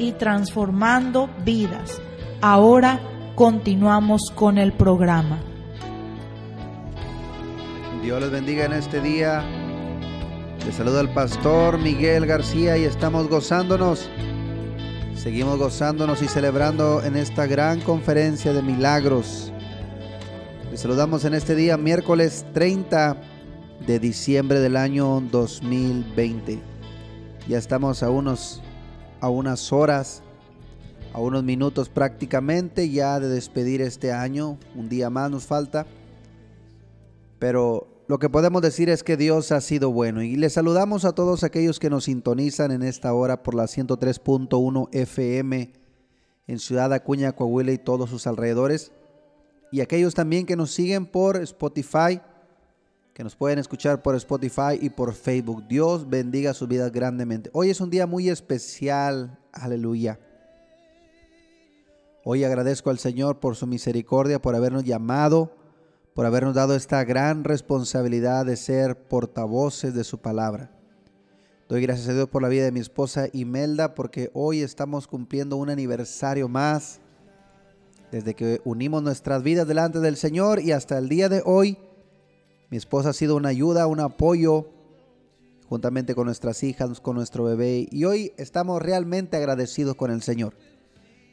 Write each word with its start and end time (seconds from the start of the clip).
y 0.00 0.12
transformando 0.12 1.28
vidas. 1.44 2.00
Ahora 2.40 3.00
continuamos 3.34 4.32
con 4.34 4.56
el 4.56 4.72
programa. 4.72 5.38
Dios 8.02 8.20
les 8.20 8.30
bendiga 8.30 8.64
en 8.64 8.72
este 8.72 9.00
día. 9.00 9.44
Les 10.64 10.74
saluda 10.74 11.02
el 11.02 11.10
pastor 11.10 11.78
Miguel 11.78 12.26
García 12.26 12.78
y 12.78 12.84
estamos 12.84 13.28
gozándonos. 13.28 14.08
Seguimos 15.14 15.58
gozándonos 15.58 16.22
y 16.22 16.28
celebrando 16.28 17.02
en 17.04 17.16
esta 17.16 17.46
gran 17.46 17.80
conferencia 17.80 18.54
de 18.54 18.62
milagros. 18.62 19.52
Les 20.70 20.80
saludamos 20.80 21.26
en 21.26 21.34
este 21.34 21.54
día, 21.54 21.76
miércoles 21.76 22.46
30 22.54 23.18
de 23.86 23.98
diciembre 23.98 24.60
del 24.60 24.78
año 24.78 25.20
2020. 25.20 26.58
Ya 27.48 27.58
estamos 27.58 28.02
a 28.02 28.08
unos 28.08 28.62
a 29.20 29.28
unas 29.28 29.72
horas, 29.72 30.22
a 31.12 31.20
unos 31.20 31.44
minutos 31.44 31.88
prácticamente 31.88 32.90
ya 32.90 33.20
de 33.20 33.28
despedir 33.28 33.82
este 33.82 34.12
año. 34.12 34.58
Un 34.74 34.88
día 34.88 35.10
más 35.10 35.30
nos 35.30 35.46
falta. 35.46 35.86
Pero 37.38 38.04
lo 38.08 38.18
que 38.18 38.28
podemos 38.28 38.62
decir 38.62 38.90
es 38.90 39.02
que 39.02 39.16
Dios 39.16 39.52
ha 39.52 39.60
sido 39.60 39.92
bueno 39.92 40.22
y 40.22 40.36
les 40.36 40.54
saludamos 40.54 41.04
a 41.04 41.12
todos 41.12 41.44
aquellos 41.44 41.78
que 41.78 41.90
nos 41.90 42.04
sintonizan 42.04 42.72
en 42.72 42.82
esta 42.82 43.12
hora 43.14 43.42
por 43.42 43.54
la 43.54 43.64
103.1 43.64 44.88
FM 44.92 45.72
en 46.46 46.58
Ciudad 46.58 46.92
Acuña, 46.92 47.32
Coahuila 47.32 47.70
y 47.72 47.78
todos 47.78 48.10
sus 48.10 48.26
alrededores. 48.26 48.90
Y 49.70 49.80
aquellos 49.80 50.14
también 50.14 50.46
que 50.46 50.56
nos 50.56 50.72
siguen 50.72 51.06
por 51.06 51.36
Spotify, 51.36 52.20
que 53.14 53.24
nos 53.24 53.36
pueden 53.36 53.58
escuchar 53.58 54.02
por 54.02 54.14
Spotify 54.16 54.78
y 54.80 54.90
por 54.90 55.14
Facebook. 55.14 55.66
Dios 55.68 56.08
bendiga 56.08 56.54
sus 56.54 56.68
vidas 56.68 56.92
grandemente. 56.92 57.50
Hoy 57.52 57.70
es 57.70 57.80
un 57.80 57.90
día 57.90 58.06
muy 58.06 58.28
especial, 58.28 59.38
aleluya. 59.52 60.20
Hoy 62.24 62.44
agradezco 62.44 62.90
al 62.90 62.98
Señor 62.98 63.40
por 63.40 63.56
su 63.56 63.66
misericordia, 63.66 64.40
por 64.40 64.54
habernos 64.54 64.84
llamado, 64.84 65.56
por 66.14 66.26
habernos 66.26 66.54
dado 66.54 66.74
esta 66.76 67.02
gran 67.04 67.44
responsabilidad 67.44 68.46
de 68.46 68.56
ser 68.56 69.08
portavoces 69.08 69.94
de 69.94 70.04
su 70.04 70.18
palabra. 70.18 70.70
Doy 71.68 71.82
gracias 71.82 72.08
a 72.08 72.14
Dios 72.14 72.28
por 72.28 72.42
la 72.42 72.48
vida 72.48 72.64
de 72.64 72.72
mi 72.72 72.80
esposa 72.80 73.28
Imelda, 73.32 73.94
porque 73.94 74.30
hoy 74.34 74.60
estamos 74.60 75.06
cumpliendo 75.06 75.56
un 75.56 75.70
aniversario 75.70 76.48
más 76.48 77.00
desde 78.10 78.34
que 78.34 78.60
unimos 78.64 79.02
nuestras 79.02 79.42
vidas 79.42 79.68
delante 79.68 80.00
del 80.00 80.16
Señor 80.16 80.60
y 80.60 80.72
hasta 80.72 80.98
el 80.98 81.08
día 81.08 81.28
de 81.28 81.42
hoy 81.44 81.78
mi 82.70 82.76
esposa 82.76 83.10
ha 83.10 83.12
sido 83.12 83.34
una 83.34 83.48
ayuda, 83.48 83.88
un 83.88 83.98
apoyo, 83.98 84.70
juntamente 85.68 86.14
con 86.14 86.26
nuestras 86.26 86.62
hijas, 86.62 87.00
con 87.00 87.16
nuestro 87.16 87.42
bebé. 87.42 87.88
Y 87.90 88.04
hoy 88.04 88.32
estamos 88.36 88.80
realmente 88.80 89.36
agradecidos 89.36 89.96
con 89.96 90.12
el 90.12 90.22
Señor. 90.22 90.54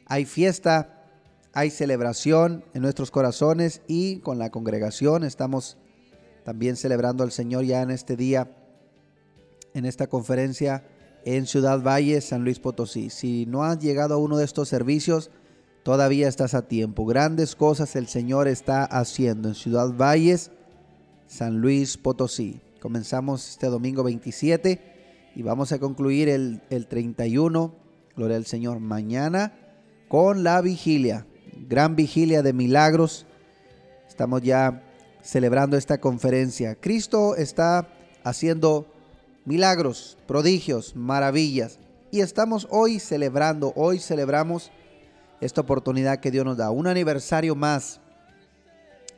Hay 0.06 0.24
fiesta, 0.24 1.06
hay 1.52 1.70
celebración 1.70 2.64
en 2.74 2.82
nuestros 2.82 3.12
corazones 3.12 3.82
y 3.86 4.18
con 4.18 4.38
la 4.38 4.50
congregación 4.50 5.22
estamos 5.22 5.76
también 6.44 6.76
celebrando 6.76 7.22
al 7.22 7.30
Señor 7.30 7.64
ya 7.64 7.82
en 7.82 7.90
este 7.90 8.16
día, 8.16 8.50
en 9.74 9.84
esta 9.84 10.08
conferencia 10.08 10.84
en 11.24 11.46
Ciudad 11.46 11.80
Valle, 11.82 12.20
San 12.20 12.42
Luis 12.42 12.58
Potosí. 12.58 13.10
Si 13.10 13.46
no 13.46 13.62
has 13.62 13.78
llegado 13.78 14.14
a 14.14 14.18
uno 14.18 14.38
de 14.38 14.44
estos 14.44 14.68
servicios, 14.68 15.30
todavía 15.84 16.26
estás 16.26 16.54
a 16.54 16.66
tiempo. 16.66 17.06
Grandes 17.06 17.54
cosas 17.54 17.94
el 17.94 18.08
Señor 18.08 18.48
está 18.48 18.84
haciendo 18.84 19.48
en 19.48 19.54
Ciudad 19.54 19.92
Valles 19.94 20.50
San 21.28 21.60
Luis 21.60 21.96
Potosí. 21.96 22.60
Comenzamos 22.80 23.48
este 23.50 23.68
domingo 23.68 24.02
27 24.02 25.30
y 25.36 25.42
vamos 25.42 25.70
a 25.70 25.78
concluir 25.78 26.28
el, 26.28 26.62
el 26.70 26.88
31, 26.88 27.72
gloria 28.16 28.36
al 28.36 28.46
Señor, 28.46 28.80
mañana 28.80 29.52
con 30.08 30.42
la 30.42 30.60
vigilia, 30.62 31.26
gran 31.68 31.94
vigilia 31.94 32.42
de 32.42 32.52
milagros. 32.52 33.26
Estamos 34.08 34.42
ya 34.42 34.82
celebrando 35.22 35.76
esta 35.76 36.00
conferencia. 36.00 36.74
Cristo 36.74 37.36
está 37.36 37.88
haciendo 38.24 38.86
milagros, 39.44 40.16
prodigios, 40.26 40.96
maravillas. 40.96 41.78
Y 42.10 42.20
estamos 42.20 42.66
hoy 42.70 43.00
celebrando, 43.00 43.74
hoy 43.76 43.98
celebramos 43.98 44.70
esta 45.42 45.60
oportunidad 45.60 46.20
que 46.20 46.30
Dios 46.30 46.46
nos 46.46 46.56
da, 46.56 46.70
un 46.70 46.86
aniversario 46.86 47.54
más. 47.54 48.00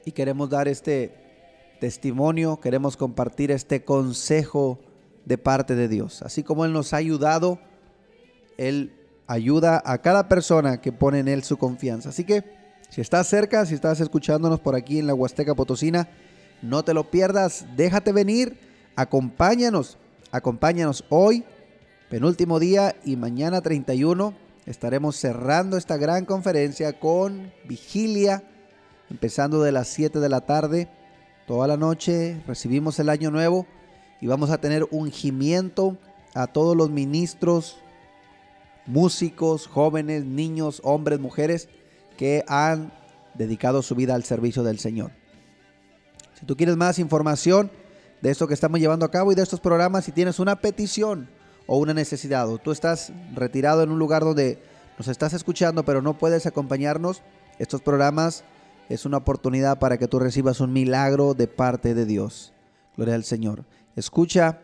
Y 0.04 0.10
queremos 0.10 0.50
dar 0.50 0.66
este, 0.66 1.29
testimonio, 1.80 2.60
queremos 2.60 2.96
compartir 2.96 3.50
este 3.50 3.84
consejo 3.84 4.78
de 5.24 5.38
parte 5.38 5.74
de 5.74 5.88
Dios. 5.88 6.22
Así 6.22 6.44
como 6.44 6.64
Él 6.64 6.72
nos 6.72 6.92
ha 6.92 6.98
ayudado, 6.98 7.58
Él 8.56 8.92
ayuda 9.26 9.82
a 9.84 9.98
cada 9.98 10.28
persona 10.28 10.80
que 10.80 10.92
pone 10.92 11.18
en 11.18 11.28
Él 11.28 11.42
su 11.42 11.56
confianza. 11.56 12.10
Así 12.10 12.24
que 12.24 12.44
si 12.90 13.00
estás 13.00 13.26
cerca, 13.26 13.66
si 13.66 13.74
estás 13.74 14.00
escuchándonos 14.00 14.60
por 14.60 14.76
aquí 14.76 14.98
en 14.98 15.06
la 15.06 15.14
Huasteca 15.14 15.54
Potosina, 15.54 16.08
no 16.62 16.84
te 16.84 16.94
lo 16.94 17.10
pierdas, 17.10 17.64
déjate 17.76 18.12
venir, 18.12 18.58
acompáñanos, 18.94 19.96
acompáñanos 20.30 21.04
hoy, 21.08 21.44
penúltimo 22.10 22.60
día 22.60 22.94
y 23.04 23.16
mañana 23.16 23.60
31 23.62 24.34
estaremos 24.66 25.16
cerrando 25.16 25.76
esta 25.76 25.96
gran 25.96 26.26
conferencia 26.26 26.98
con 26.98 27.52
vigilia, 27.64 28.42
empezando 29.08 29.62
de 29.62 29.72
las 29.72 29.88
7 29.88 30.20
de 30.20 30.28
la 30.28 30.42
tarde 30.42 30.88
Toda 31.50 31.66
la 31.66 31.76
noche 31.76 32.40
recibimos 32.46 33.00
el 33.00 33.08
año 33.08 33.32
nuevo 33.32 33.66
y 34.20 34.28
vamos 34.28 34.50
a 34.50 34.58
tener 34.58 34.86
ungimiento 34.92 35.96
a 36.32 36.46
todos 36.46 36.76
los 36.76 36.90
ministros, 36.90 37.78
músicos, 38.86 39.66
jóvenes, 39.66 40.24
niños, 40.24 40.80
hombres, 40.84 41.18
mujeres 41.18 41.68
que 42.16 42.44
han 42.46 42.92
dedicado 43.34 43.82
su 43.82 43.96
vida 43.96 44.14
al 44.14 44.22
servicio 44.22 44.62
del 44.62 44.78
Señor. 44.78 45.10
Si 46.38 46.46
tú 46.46 46.56
quieres 46.56 46.76
más 46.76 47.00
información 47.00 47.68
de 48.20 48.30
esto 48.30 48.46
que 48.46 48.54
estamos 48.54 48.78
llevando 48.78 49.04
a 49.04 49.10
cabo 49.10 49.32
y 49.32 49.34
de 49.34 49.42
estos 49.42 49.58
programas, 49.58 50.04
si 50.04 50.12
tienes 50.12 50.38
una 50.38 50.54
petición 50.54 51.28
o 51.66 51.78
una 51.78 51.92
necesidad, 51.92 52.48
o 52.48 52.58
tú 52.58 52.70
estás 52.70 53.12
retirado 53.34 53.82
en 53.82 53.90
un 53.90 53.98
lugar 53.98 54.22
donde 54.22 54.62
nos 54.96 55.08
estás 55.08 55.32
escuchando 55.32 55.84
pero 55.84 56.00
no 56.00 56.16
puedes 56.16 56.46
acompañarnos, 56.46 57.22
estos 57.58 57.80
programas 57.80 58.44
es 58.90 59.06
una 59.06 59.16
oportunidad 59.18 59.78
para 59.78 59.98
que 59.98 60.08
tú 60.08 60.18
recibas 60.18 60.58
un 60.60 60.72
milagro 60.72 61.34
de 61.34 61.46
parte 61.46 61.94
de 61.94 62.04
Dios. 62.04 62.52
Gloria 62.96 63.14
al 63.14 63.22
Señor. 63.22 63.64
Escucha, 63.94 64.58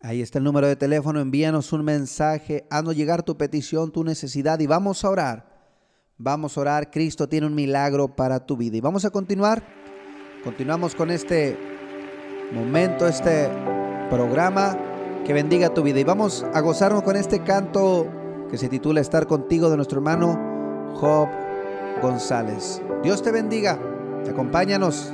Ahí 0.00 0.22
está 0.22 0.38
el 0.38 0.44
número 0.44 0.68
de 0.68 0.76
teléfono, 0.76 1.20
envíanos 1.20 1.72
un 1.72 1.84
mensaje, 1.84 2.66
haznos 2.70 2.94
llegar 2.94 3.24
tu 3.24 3.36
petición, 3.36 3.90
tu 3.90 4.04
necesidad 4.04 4.60
y 4.60 4.66
vamos 4.68 5.04
a 5.04 5.10
orar. 5.10 5.58
Vamos 6.18 6.56
a 6.56 6.60
orar, 6.60 6.90
Cristo 6.90 7.28
tiene 7.28 7.46
un 7.48 7.54
milagro 7.54 8.14
para 8.14 8.46
tu 8.46 8.56
vida. 8.56 8.76
Y 8.76 8.80
vamos 8.80 9.04
a 9.04 9.10
continuar, 9.10 9.62
continuamos 10.44 10.94
con 10.94 11.10
este 11.10 11.56
momento, 12.52 13.08
este 13.08 13.48
programa 14.08 14.78
que 15.24 15.32
bendiga 15.32 15.74
tu 15.74 15.82
vida. 15.82 15.98
Y 15.98 16.04
vamos 16.04 16.46
a 16.54 16.60
gozarnos 16.60 17.02
con 17.02 17.16
este 17.16 17.42
canto 17.42 18.06
que 18.50 18.56
se 18.56 18.68
titula 18.68 19.00
Estar 19.00 19.26
contigo 19.26 19.68
de 19.68 19.76
nuestro 19.76 19.98
hermano 19.98 20.94
Job 20.94 21.28
González. 22.00 22.80
Dios 23.02 23.20
te 23.22 23.32
bendiga, 23.32 23.80
acompáñanos. 24.28 25.12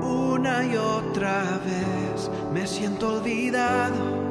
una 0.00 0.64
y 0.64 0.76
otra 0.76 1.60
vez, 1.64 2.30
me 2.52 2.66
siento 2.66 3.16
olvidado. 3.16 4.28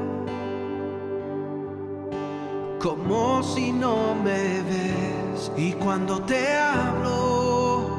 Como 2.80 3.44
si 3.44 3.72
no 3.72 4.16
me 4.16 4.62
ves 4.62 5.52
y 5.58 5.74
cuando 5.74 6.22
te 6.22 6.56
hablo, 6.56 7.90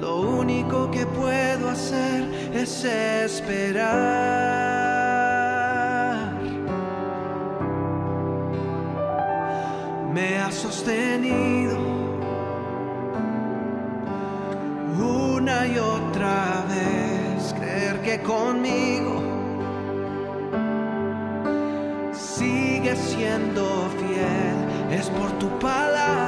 lo 0.00 0.20
único 0.20 0.90
que 0.90 1.06
puedo 1.06 1.68
hacer 1.68 2.50
es 2.54 2.84
esperar. 2.84 4.85
es 24.96 25.10
por 25.10 25.30
tu 25.38 25.48
palabra. 25.58 26.25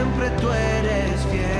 siempre 0.00 0.30
tú 0.40 0.50
eres 0.50 1.26
fiel. 1.30 1.59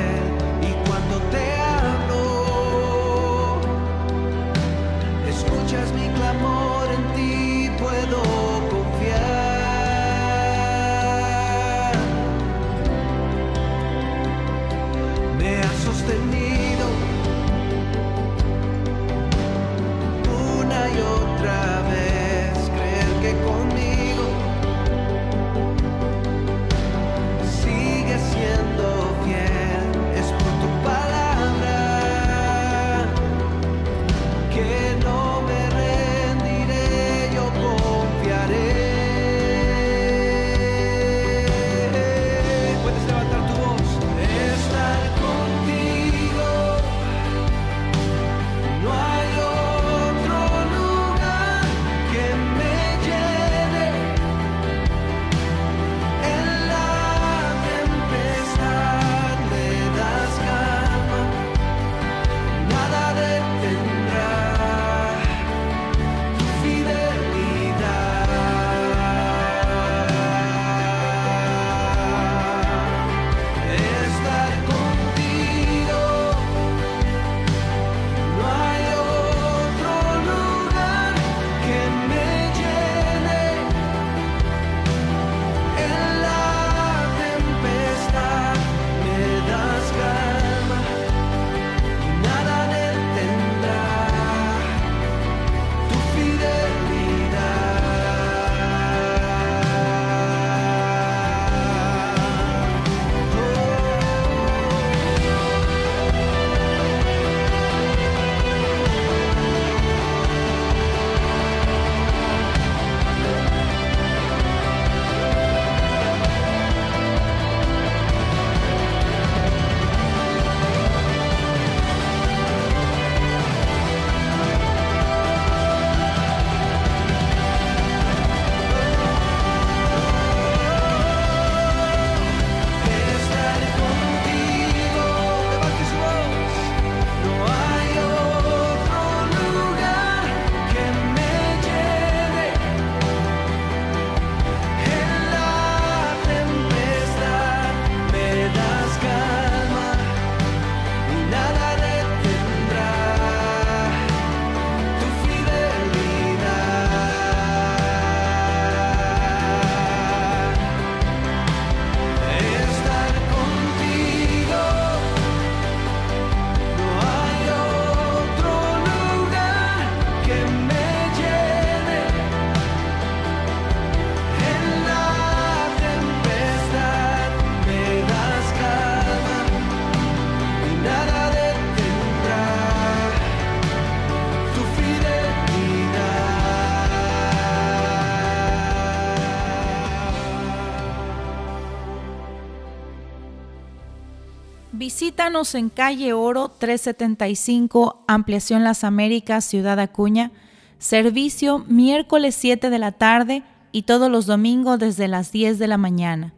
Visítanos 195.21 195.55
en 195.55 195.69
calle 195.69 196.15
Oro 196.15 196.49
375, 196.49 198.07
Ampliación 198.09 198.65
Las 198.65 198.85
Américas, 198.85 199.45
Ciudad 199.45 199.79
Acuña. 199.79 200.33
Servicio 200.79 201.59
miércoles 201.69 202.35
7 202.37 202.71
de 202.71 202.79
la 202.79 202.93
tarde 202.93 203.43
y 203.71 203.83
todos 203.83 204.11
los 204.11 204.25
domingos 204.25 204.79
desde 204.79 205.09
las 205.09 205.31
10 205.31 205.59
de 205.59 205.67
la 205.67 205.77
mañana. 205.77 206.33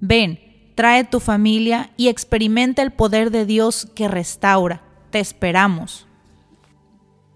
Ven, 0.00 0.38
trae 0.76 1.02
tu 1.02 1.18
familia 1.18 1.90
y 1.96 2.06
experimenta 2.06 2.82
el 2.82 2.92
poder 2.92 3.32
de 3.32 3.44
Dios 3.44 3.88
que 3.96 4.06
restaura. 4.06 4.84
Te 5.10 5.18
esperamos. 5.18 6.06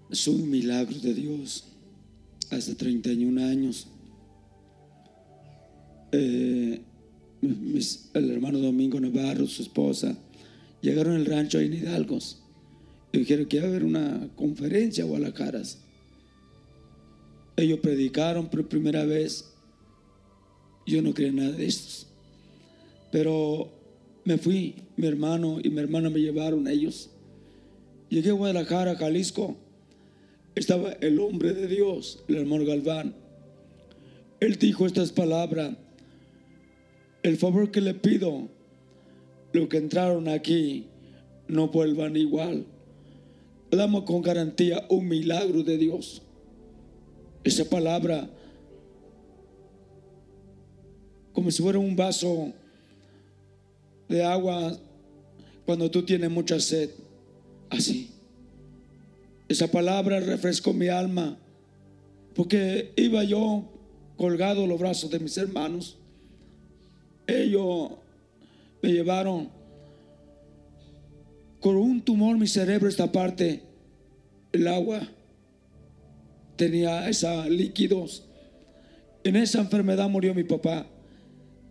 Soy 0.09 0.35
un 0.35 0.51
milagro 0.51 0.97
de 0.99 1.13
Dios. 1.13 1.65
Hace 2.49 2.75
31 2.75 3.43
años. 3.43 3.89
Eh, 6.13 6.81
el 7.41 8.31
hermano 8.31 8.59
Domingo 8.59 9.01
Navarro, 9.01 9.45
su 9.47 9.63
esposa, 9.63 10.15
llegaron 10.83 11.15
al 11.15 11.25
rancho 11.25 11.59
en 11.59 11.73
Hidalgos 11.73 12.43
y 13.11 13.19
dijeron 13.19 13.45
que 13.45 13.57
iba 13.57 13.65
a 13.65 13.69
haber 13.69 13.85
una 13.85 14.29
conferencia 14.35 15.03
a 15.03 15.07
Guadalajara. 15.07 15.63
Ellos 17.55 17.79
predicaron 17.79 18.49
por 18.49 18.67
primera 18.67 19.05
vez. 19.05 19.53
Yo 20.85 21.01
no 21.01 21.13
creía 21.13 21.31
nada 21.31 21.51
de 21.51 21.65
estos. 21.65 22.07
Pero 23.11 23.71
me 24.25 24.37
fui, 24.37 24.75
mi 24.97 25.07
hermano 25.07 25.59
y 25.63 25.69
mi 25.69 25.79
hermana 25.79 26.09
me 26.09 26.19
llevaron 26.19 26.67
ellos. 26.67 27.09
Llegué 28.09 28.31
a 28.31 28.33
Guadalajara, 28.33 28.95
Jalisco. 28.95 29.55
Estaba 30.55 30.91
el 30.93 31.19
hombre 31.19 31.53
de 31.53 31.67
Dios, 31.67 32.23
el 32.27 32.35
hermano 32.35 32.65
Galván. 32.65 33.15
Él 34.39 34.57
dijo 34.57 34.85
estas 34.85 35.11
palabras. 35.11 35.75
El 37.21 37.37
favor 37.37 37.71
que 37.71 37.79
le 37.79 37.93
pido, 37.93 38.49
los 39.53 39.69
que 39.69 39.77
entraron 39.77 40.27
aquí, 40.27 40.87
no 41.47 41.67
vuelvan 41.69 42.15
igual. 42.17 42.65
Damos 43.71 44.03
con 44.03 44.21
garantía 44.21 44.85
un 44.89 45.07
milagro 45.07 45.63
de 45.63 45.77
Dios. 45.77 46.21
Esa 47.43 47.65
palabra, 47.65 48.29
como 51.31 51.51
si 51.51 51.61
fuera 51.61 51.79
un 51.79 51.95
vaso 51.95 52.53
de 54.09 54.23
agua 54.23 54.77
cuando 55.65 55.89
tú 55.89 56.03
tienes 56.03 56.29
mucha 56.29 56.59
sed. 56.59 56.89
Así. 57.69 58.11
Esa 59.47 59.69
palabra 59.69 60.19
refrescó 60.19 60.73
mi 60.73 60.87
alma 60.87 61.37
porque 62.33 62.91
iba 62.95 63.23
yo 63.23 63.65
colgado 64.17 64.65
los 64.65 64.79
brazos 64.79 65.11
de 65.11 65.19
mis 65.19 65.37
hermanos. 65.37 65.97
Ellos 67.27 67.91
me 68.83 68.91
llevaron 68.91 69.49
con 71.61 71.77
un 71.77 72.01
tumor 72.01 72.37
mi 72.37 72.47
cerebro 72.47 72.89
esta 72.89 73.09
parte, 73.13 73.63
el 74.51 74.67
agua 74.67 75.07
tenía 76.57 77.07
esa 77.07 77.47
líquidos. 77.47 78.25
En 79.23 79.37
esa 79.37 79.61
enfermedad 79.61 80.09
murió 80.09 80.35
mi 80.35 80.43
papá. 80.43 80.85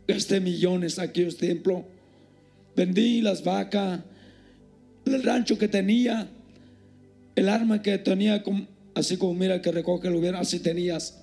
Gasté 0.09 0.41
millones 0.41 0.99
aquí 0.99 1.21
en 1.21 1.29
este 1.29 1.49
templo. 1.49 1.85
Vendí 2.75 3.21
las 3.21 3.45
vacas, 3.45 4.01
el 5.05 5.23
rancho 5.23 5.59
que 5.59 5.69
tenía, 5.69 6.31
el 7.37 7.51
arma 7.51 7.83
que 7.83 7.99
tenía, 7.99 8.43
así 8.95 9.19
como 9.19 9.35
mira 9.35 9.61
que 9.61 9.71
recoge 9.71 10.09
el 10.09 10.15
gobierno, 10.15 10.39
así 10.39 10.61
tenías. 10.61 11.23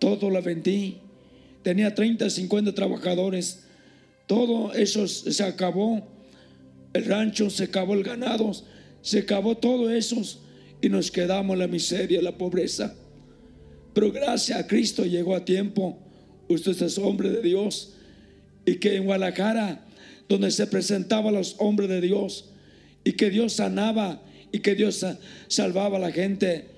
Todo 0.00 0.30
lo 0.30 0.42
vendí. 0.42 0.98
Tenía 1.62 1.94
30, 1.94 2.28
50 2.28 2.74
trabajadores. 2.74 3.66
Todo 4.32 4.72
eso 4.72 5.06
se 5.06 5.44
acabó. 5.44 6.08
El 6.94 7.04
rancho 7.04 7.50
se 7.50 7.64
acabó, 7.64 7.92
el 7.92 8.02
ganado 8.02 8.50
se 9.02 9.18
acabó 9.18 9.58
todo 9.58 9.90
eso 9.90 10.22
y 10.80 10.88
nos 10.88 11.10
quedamos 11.10 11.58
la 11.58 11.66
miseria, 11.66 12.22
la 12.22 12.38
pobreza. 12.38 12.94
Pero 13.92 14.10
gracias 14.10 14.58
a 14.58 14.66
Cristo 14.66 15.04
llegó 15.04 15.36
a 15.36 15.44
tiempo. 15.44 15.98
Usted 16.48 16.80
es 16.80 16.96
hombre 16.96 17.28
de 17.28 17.42
Dios. 17.42 17.92
Y 18.64 18.76
que 18.76 18.96
en 18.96 19.04
Guadalajara, 19.04 19.84
donde 20.30 20.50
se 20.50 20.66
presentaban 20.66 21.34
los 21.34 21.56
hombres 21.58 21.90
de 21.90 22.00
Dios, 22.00 22.52
y 23.04 23.12
que 23.12 23.28
Dios 23.28 23.52
sanaba 23.52 24.22
y 24.50 24.60
que 24.60 24.74
Dios 24.74 25.04
salvaba 25.48 25.98
a 25.98 26.00
la 26.00 26.10
gente. 26.10 26.70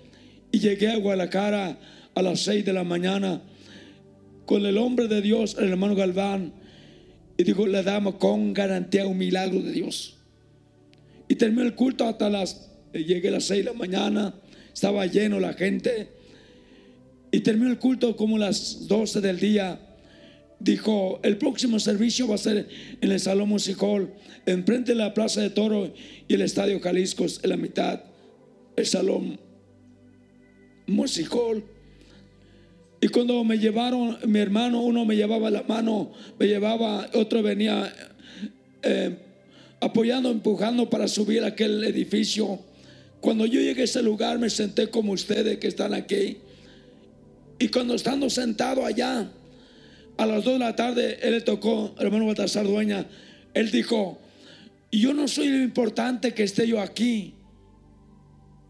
Y 0.51 0.59
llegué 0.59 0.89
a 0.89 0.97
Guadalajara 0.97 1.79
a 2.17 2.21
las 2.21 2.41
seis 2.41 2.65
de 2.65 2.73
la 2.73 2.83
mañana 2.83 3.43
con 4.45 4.67
el 4.67 4.77
hombre 4.77 5.07
de 5.07 5.23
Dios, 5.23 5.55
el 5.57 5.69
hermano 5.69 5.95
Galván. 5.95 6.64
Y 7.37 7.45
dijo, 7.45 7.67
le 7.67 7.83
damos 7.83 8.17
con 8.17 8.53
garantía 8.53 9.07
un 9.07 9.19
milagro 9.19 9.61
de 9.61 9.73
Dios. 9.73 10.17
Y 11.29 11.37
terminó 11.37 11.63
el 11.63 11.75
culto 11.75 12.05
hasta 12.07 12.31
las 12.31 12.71
llegué 12.93 13.29
a 13.29 13.33
las 13.33 13.45
6 13.45 13.65
de 13.65 13.73
la 13.73 13.77
mañana, 13.77 14.35
estaba 14.73 15.07
lleno 15.07 15.41
la 15.41 15.55
gente. 15.55 16.09
Y 17.33 17.41
terminó 17.41 17.71
el 17.71 17.79
culto 17.79 18.15
como 18.17 18.39
las 18.39 18.87
12 18.87 19.21
del 19.21 19.41
día. 19.41 19.81
Dijo, 20.61 21.21
el 21.25 21.37
próximo 21.37 21.81
servicio 21.81 22.29
va 22.29 22.37
a 22.37 22.39
ser 22.39 22.69
en 23.01 23.11
el 23.11 23.19
Salón 23.19 23.49
Musical, 23.49 24.15
enfrente 24.47 24.93
de 24.93 24.99
la 24.99 25.13
Plaza 25.13 25.41
de 25.41 25.51
Toro 25.51 25.93
y 26.29 26.35
el 26.35 26.43
Estadio 26.43 26.79
Jalisco, 26.81 27.27
en 27.43 27.51
la 27.51 27.57
mitad, 27.57 28.01
el 28.77 28.87
Salón 28.87 29.41
Musical. 30.87 31.65
Y 33.05 33.09
cuando 33.09 33.45
me 33.45 33.59
llevaron, 33.59 34.17
mi 34.27 34.39
hermano, 34.39 34.81
uno 34.81 35.05
me 35.05 35.15
llevaba 35.15 35.51
la 35.51 35.63
mano, 35.65 36.11
me 36.39 36.47
llevaba, 36.47 37.07
otro 37.13 37.43
venía 37.43 37.95
eh, 38.83 39.15
apoyando, 39.79 40.31
empujando 40.31 40.89
para 40.89 41.07
subir 41.07 41.45
aquel 41.45 41.85
edificio. 41.85 42.61
Cuando 43.21 43.45
yo 43.45 43.61
llegué 43.61 43.83
a 43.83 43.85
ese 43.85 44.03
lugar 44.03 44.39
me 44.39 44.49
senté 44.49 44.89
como 44.89 45.13
ustedes 45.13 45.59
que 45.59 45.67
están 45.67 45.93
aquí. 45.93 46.39
Y 47.59 47.69
cuando 47.69 47.95
estando 47.95 48.31
sentado 48.31 48.87
allá, 48.87 49.31
a 50.17 50.25
las 50.25 50.43
2 50.43 50.55
de 50.55 50.59
la 50.61 50.75
tarde, 50.75 51.19
él 51.21 51.33
le 51.33 51.41
tocó, 51.43 51.95
hermano 51.99 52.25
Baltasar 52.25 52.65
Dueña, 52.65 53.07
él 53.53 53.71
dijo, 53.71 54.19
yo 54.91 55.13
no 55.13 55.29
soy 55.29 55.49
lo 55.49 55.63
importante 55.63 56.33
que 56.33 56.45
esté 56.45 56.67
yo 56.67 56.81
aquí. 56.81 57.35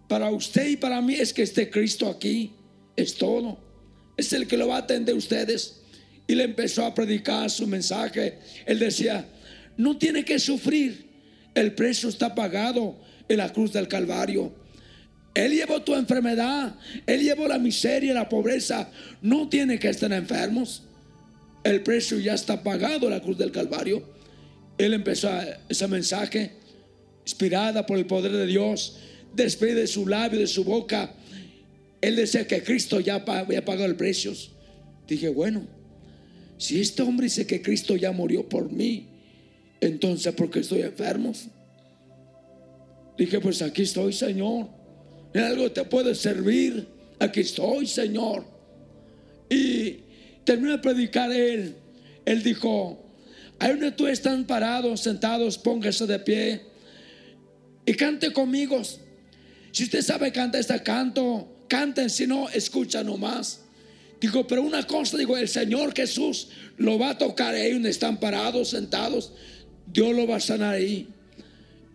Para 0.08 0.28
usted 0.30 0.70
y 0.70 0.76
para 0.76 1.00
mí 1.00 1.14
es 1.14 1.32
que 1.32 1.42
esté 1.42 1.70
Cristo 1.70 2.08
aquí. 2.08 2.50
Es 2.96 3.14
todo. 3.14 3.63
Es 4.16 4.32
el 4.32 4.46
que 4.46 4.56
lo 4.56 4.68
va 4.68 4.76
a 4.76 4.80
atender 4.80 5.14
ustedes. 5.14 5.80
Y 6.26 6.34
le 6.34 6.44
empezó 6.44 6.84
a 6.84 6.94
predicar 6.94 7.50
su 7.50 7.66
mensaje. 7.66 8.38
Él 8.66 8.78
decía, 8.78 9.26
no 9.76 9.98
tiene 9.98 10.24
que 10.24 10.38
sufrir. 10.38 11.06
El 11.54 11.72
precio 11.74 12.08
está 12.08 12.34
pagado 12.34 12.96
en 13.28 13.38
la 13.38 13.52
cruz 13.52 13.72
del 13.72 13.88
Calvario. 13.88 14.52
Él 15.34 15.52
llevó 15.52 15.82
tu 15.82 15.94
enfermedad, 15.94 16.76
Él 17.06 17.22
llevó 17.22 17.48
la 17.48 17.58
miseria, 17.58 18.14
la 18.14 18.28
pobreza. 18.28 18.88
No 19.20 19.48
tiene 19.48 19.78
que 19.78 19.88
estar 19.88 20.12
enfermos. 20.12 20.84
El 21.64 21.82
precio 21.82 22.18
ya 22.18 22.34
está 22.34 22.62
pagado 22.62 23.06
en 23.06 23.12
la 23.12 23.20
cruz 23.20 23.36
del 23.36 23.50
Calvario. 23.50 24.02
Él 24.78 24.94
empezó 24.94 25.30
ese 25.68 25.88
mensaje, 25.88 26.52
inspirada 27.24 27.84
por 27.86 27.98
el 27.98 28.06
poder 28.06 28.32
de 28.32 28.46
Dios, 28.46 28.96
después 29.34 29.74
de 29.74 29.86
su 29.86 30.06
labio, 30.06 30.38
de 30.38 30.46
su 30.46 30.64
boca. 30.64 31.12
Él 32.04 32.16
decía 32.16 32.46
que 32.46 32.62
Cristo 32.62 33.00
ya 33.00 33.24
había 33.26 33.64
pagado 33.64 33.86
el 33.86 33.96
precio. 33.96 34.34
Dije, 35.08 35.30
bueno, 35.30 35.66
si 36.58 36.78
este 36.78 37.00
hombre 37.00 37.24
dice 37.24 37.46
que 37.46 37.62
Cristo 37.62 37.96
ya 37.96 38.12
murió 38.12 38.46
por 38.46 38.70
mí, 38.70 39.08
entonces, 39.80 40.34
¿por 40.34 40.50
qué 40.50 40.60
estoy 40.60 40.82
enfermo? 40.82 41.32
Dije, 43.16 43.40
pues 43.40 43.62
aquí 43.62 43.82
estoy, 43.82 44.12
Señor. 44.12 44.68
En 45.32 45.44
algo 45.44 45.72
te 45.72 45.82
puede 45.84 46.14
servir. 46.14 46.86
Aquí 47.18 47.40
estoy, 47.40 47.86
Señor. 47.86 48.44
Y 49.48 50.00
terminó 50.44 50.72
de 50.72 50.78
predicar 50.80 51.32
él. 51.32 51.74
Él 52.26 52.42
dijo, 52.42 53.02
ahí 53.58 53.70
donde 53.70 53.92
tú 53.92 54.06
están 54.06 54.46
parados, 54.46 55.00
sentados, 55.00 55.56
póngase 55.56 56.06
de 56.06 56.18
pie 56.18 56.60
y 57.86 57.94
cante 57.94 58.30
conmigo. 58.30 58.82
Si 59.72 59.84
usted 59.84 60.02
sabe 60.02 60.32
cantar 60.32 60.60
este 60.60 60.82
canto, 60.82 61.53
canten, 61.68 62.10
si 62.10 62.26
no, 62.26 62.48
escucha 62.48 63.02
nomás. 63.02 63.60
Dijo, 64.20 64.46
pero 64.46 64.62
una 64.62 64.86
cosa, 64.86 65.16
digo, 65.18 65.36
el 65.36 65.48
Señor 65.48 65.94
Jesús 65.94 66.48
lo 66.76 66.98
va 66.98 67.10
a 67.10 67.18
tocar 67.18 67.54
ahí 67.54 67.72
donde 67.72 67.90
están 67.90 68.18
parados, 68.18 68.70
sentados. 68.70 69.32
Dios 69.86 70.14
lo 70.14 70.26
va 70.26 70.36
a 70.36 70.40
sanar 70.40 70.74
ahí. 70.74 71.08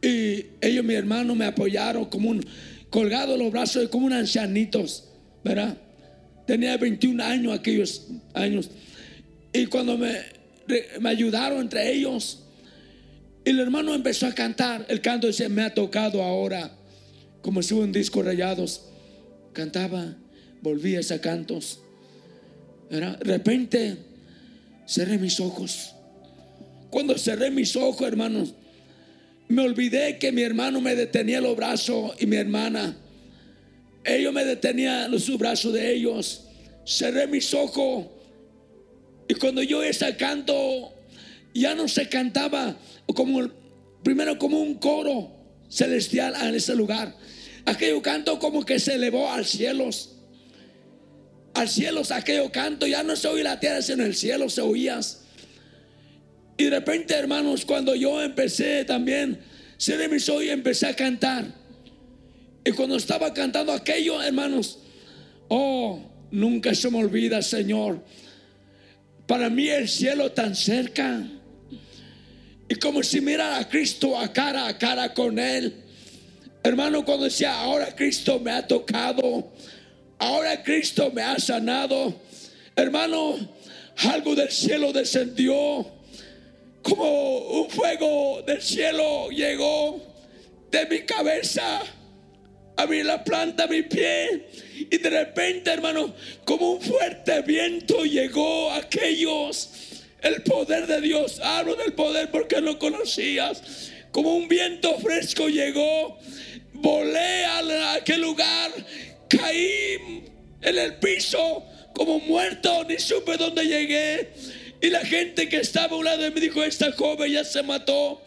Y 0.01 0.45
ellos, 0.61 0.85
mi 0.85 0.93
hermano, 0.93 1.35
me 1.35 1.45
apoyaron 1.45 2.05
como 2.05 2.29
un 2.29 2.45
colgado 2.89 3.37
los 3.37 3.51
brazos, 3.51 3.87
como 3.89 4.05
un 4.05 4.13
ancianitos, 4.13 5.05
¿verdad? 5.43 5.77
Tenía 6.45 6.77
21 6.77 7.23
años 7.23 7.53
aquellos 7.53 8.07
años. 8.33 8.69
Y 9.51 9.65
cuando 9.65 9.97
me, 9.97 10.19
me 10.99 11.09
ayudaron 11.09 11.61
entre 11.61 11.91
ellos, 11.91 12.43
el 13.45 13.59
hermano 13.59 13.93
empezó 13.95 14.27
a 14.27 14.33
cantar. 14.33 14.85
El 14.89 15.01
canto 15.01 15.27
dice, 15.27 15.49
me 15.49 15.63
ha 15.63 15.73
tocado 15.73 16.23
ahora, 16.23 16.71
como 17.41 17.61
si 17.61 17.73
un 17.73 17.91
disco 17.91 18.21
rayados. 18.21 18.88
Cantaba, 19.53 20.15
volvía 20.61 20.99
a 20.99 21.19
cantos. 21.19 21.79
De 22.89 22.99
repente 23.21 23.97
cerré 24.87 25.17
mis 25.17 25.39
ojos. 25.39 25.93
Cuando 26.89 27.17
cerré 27.17 27.51
mis 27.51 27.75
ojos, 27.75 28.07
hermanos, 28.07 28.53
me 29.47 29.61
olvidé 29.61 30.17
que 30.17 30.31
mi 30.31 30.41
hermano 30.41 30.81
me 30.81 30.95
detenía 30.95 31.41
los 31.41 31.55
brazos 31.55 32.13
y 32.19 32.25
mi 32.25 32.35
hermana. 32.35 32.95
Ellos 34.03 34.33
me 34.33 34.45
detenían 34.45 35.11
los 35.11 35.37
brazos 35.37 35.73
de 35.73 35.93
ellos. 35.93 36.45
Cerré 36.85 37.27
mis 37.27 37.53
ojos. 37.53 38.05
Y 39.27 39.35
cuando 39.35 39.61
yo 39.61 39.83
ese 39.83 40.15
canto, 40.15 40.93
ya 41.53 41.75
no 41.75 41.87
se 41.87 42.09
cantaba 42.09 42.75
como 43.13 43.49
primero 44.03 44.37
como 44.39 44.59
un 44.59 44.75
coro 44.75 45.31
celestial 45.69 46.33
en 46.41 46.55
ese 46.55 46.75
lugar. 46.75 47.15
Aquello 47.69 48.01
canto 48.01 48.39
como 48.39 48.65
que 48.65 48.79
se 48.79 48.95
elevó 48.95 49.31
al 49.31 49.45
cielos. 49.45 50.15
Al 51.53 51.69
cielo 51.69 52.01
aquello 52.09 52.51
canto, 52.51 52.87
ya 52.87 53.03
no 53.03 53.15
se 53.15 53.27
oía 53.27 53.43
la 53.43 53.59
tierra, 53.59 53.83
sino 53.83 54.03
el 54.03 54.15
cielo 54.15 54.49
se 54.49 54.61
oías. 54.61 55.25
Y 56.57 56.63
de 56.63 56.71
repente, 56.71 57.13
hermanos, 57.13 57.65
cuando 57.65 57.93
yo 57.93 58.23
empecé 58.23 58.85
también, 58.85 59.39
cerré 59.77 60.07
mis 60.07 60.27
ojos 60.29 60.45
y 60.45 60.49
empecé 60.49 60.87
a 60.87 60.95
cantar. 60.95 61.45
Y 62.65 62.71
cuando 62.71 62.95
estaba 62.95 63.35
cantando 63.35 63.71
aquello, 63.71 64.19
hermanos, 64.19 64.79
oh, 65.47 66.01
nunca 66.31 66.73
se 66.73 66.89
me 66.89 66.97
olvida, 66.97 67.43
Señor. 67.43 68.03
Para 69.27 69.51
mí 69.51 69.69
el 69.69 69.87
cielo 69.87 70.31
tan 70.31 70.55
cerca. 70.55 71.23
Y 72.67 72.75
como 72.75 73.03
si 73.03 73.21
mirara 73.21 73.59
a 73.59 73.69
Cristo 73.69 74.17
a 74.17 74.33
cara 74.33 74.65
a 74.67 74.75
cara 74.75 75.13
con 75.13 75.37
Él. 75.37 75.83
Hermano, 76.63 77.05
cuando 77.05 77.25
decía, 77.25 77.59
ahora 77.59 77.95
Cristo 77.95 78.39
me 78.39 78.51
ha 78.51 78.67
tocado, 78.67 79.51
ahora 80.17 80.61
Cristo 80.63 81.11
me 81.11 81.21
ha 81.21 81.39
sanado. 81.39 82.13
Hermano, 82.75 83.37
algo 83.97 84.35
del 84.35 84.51
cielo 84.51 84.91
descendió, 84.91 85.85
como 86.81 87.37
un 87.61 87.69
fuego 87.69 88.41
del 88.45 88.61
cielo 88.61 89.29
llegó 89.29 90.01
de 90.71 90.85
mi 90.85 91.01
cabeza 91.01 91.81
a 92.79 92.87
mí 92.87 93.03
la 93.03 93.21
planta 93.25 93.67
mi 93.67 93.81
pie. 93.81 94.47
Y 94.89 94.97
de 94.97 95.09
repente, 95.09 95.69
hermano, 95.69 96.15
como 96.45 96.71
un 96.75 96.81
fuerte 96.81 97.41
viento 97.41 98.05
llegó 98.05 98.71
a 98.71 98.77
aquellos. 98.77 99.69
El 100.21 100.43
poder 100.43 100.87
de 100.87 101.01
Dios, 101.01 101.41
hablo 101.41 101.75
del 101.75 101.91
poder 101.91 102.31
porque 102.31 102.61
no 102.61 102.79
conocías. 102.79 103.91
Como 104.11 104.33
un 104.33 104.47
viento 104.47 104.97
fresco 104.99 105.49
llegó 105.49 106.17
volé 106.81 107.45
a 107.45 107.93
aquel 107.93 108.21
lugar, 108.21 108.71
caí 109.27 110.23
en 110.61 110.77
el 110.77 110.95
piso 110.95 111.63
como 111.93 112.19
muerto, 112.19 112.85
ni 112.85 112.97
supe 112.97 113.37
dónde 113.37 113.65
llegué. 113.65 114.29
Y 114.81 114.89
la 114.89 115.01
gente 115.01 115.49
que 115.49 115.57
estaba 115.57 115.95
a 115.95 115.99
un 115.99 116.05
lado 116.05 116.21
de 116.21 116.31
mí 116.31 116.39
dijo, 116.39 116.63
esta 116.63 116.91
joven 116.93 117.31
ya 117.31 117.43
se 117.43 117.61
mató. 117.63 118.21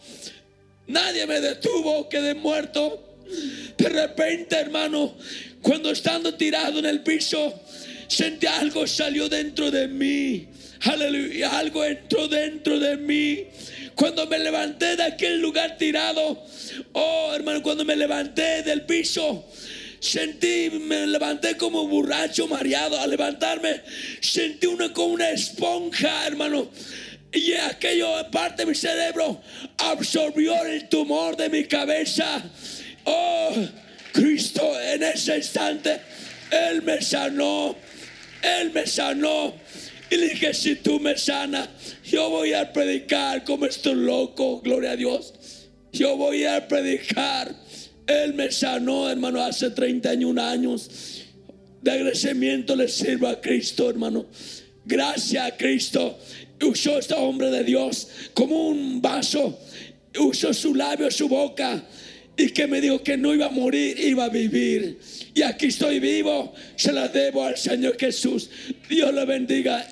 Nadie 0.87 1.25
me 1.25 1.39
detuvo, 1.39 2.07
quedé 2.09 2.35
muerto. 2.35 3.17
De 3.77 3.89
repente, 3.89 4.55
hermano, 4.55 5.15
cuando 5.61 5.89
estando 5.91 6.35
tirado 6.35 6.77
en 6.79 6.85
el 6.85 7.01
piso, 7.01 7.59
sentí 8.07 8.45
algo 8.45 8.85
salió 8.85 9.29
dentro 9.29 9.71
de 9.71 9.87
mí. 9.87 10.47
Aleluya, 10.81 11.57
algo 11.57 11.83
entró 11.83 12.27
dentro 12.27 12.77
de 12.77 12.97
mí. 12.97 13.47
Cuando 13.95 14.25
me 14.27 14.39
levanté 14.39 14.95
de 14.95 15.03
aquel 15.03 15.39
lugar 15.39 15.77
tirado, 15.77 16.43
oh 16.93 17.31
hermano, 17.33 17.61
cuando 17.61 17.85
me 17.85 17.95
levanté 17.95 18.63
del 18.63 18.83
piso, 18.83 19.45
sentí, 19.99 20.69
me 20.69 21.07
levanté 21.07 21.57
como 21.57 21.87
borracho, 21.87 22.47
mareado. 22.47 22.99
Al 22.99 23.09
levantarme, 23.09 23.81
sentí 24.19 24.67
una 24.67 24.91
como 24.91 25.13
una 25.13 25.29
esponja, 25.29 26.27
hermano. 26.27 26.69
Y 27.31 27.53
aquello 27.53 28.29
parte 28.31 28.63
de 28.63 28.69
mi 28.69 28.75
cerebro 28.75 29.41
absorbió 29.77 30.63
el 30.65 30.87
tumor 30.89 31.35
de 31.35 31.49
mi 31.49 31.65
cabeza. 31.65 32.43
Oh, 33.05 33.55
Cristo 34.11 34.79
en 34.81 35.03
ese 35.03 35.37
instante, 35.37 35.99
Él 36.51 36.81
me 36.83 37.01
sanó. 37.01 37.75
Él 38.41 38.71
me 38.71 38.85
sanó. 38.85 39.55
Y 40.13 40.17
le 40.17 40.29
dije, 40.29 40.53
si 40.53 40.75
tú 40.75 40.99
me 40.99 41.17
sanas, 41.17 41.69
yo 42.05 42.29
voy 42.29 42.53
a 42.53 42.71
predicar 42.71 43.43
como 43.43 43.65
estoy 43.65 43.95
loco, 43.95 44.61
gloria 44.61 44.91
a 44.91 44.95
Dios. 44.95 45.33
Yo 45.91 46.15
voy 46.17 46.45
a 46.45 46.67
predicar. 46.67 47.55
Él 48.05 48.35
me 48.35 48.51
sanó, 48.51 49.09
hermano, 49.09 49.41
hace 49.41 49.71
31 49.71 50.39
años. 50.39 51.23
De 51.81 51.89
agradecimiento 51.89 52.75
le 52.75 52.89
sirvo 52.89 53.27
a 53.27 53.41
Cristo, 53.41 53.89
hermano. 53.89 54.27
Gracias 54.85 55.51
a 55.51 55.57
Cristo. 55.57 56.19
Usó 56.61 56.99
este 56.99 57.15
hombre 57.15 57.49
de 57.49 57.63
Dios 57.63 58.07
como 58.35 58.67
un 58.67 59.01
vaso. 59.01 59.59
Usó 60.19 60.53
su 60.53 60.75
labio, 60.75 61.09
su 61.09 61.27
boca. 61.27 61.83
Y 62.35 62.49
que 62.49 62.67
me 62.67 62.81
dijo 62.81 63.03
que 63.03 63.15
no 63.15 63.33
iba 63.33 63.45
a 63.45 63.51
morir, 63.51 63.99
iba 63.99 64.25
a 64.25 64.29
vivir. 64.29 64.99
Y 65.35 65.43
aquí 65.43 65.67
estoy 65.67 65.99
vivo. 65.99 66.53
Se 66.75 66.91
la 66.91 67.07
debo 67.07 67.43
al 67.43 67.57
Señor 67.57 67.95
Jesús. 67.99 68.49
Dios 68.89 69.13
lo 69.13 69.25
bendiga. 69.25 69.85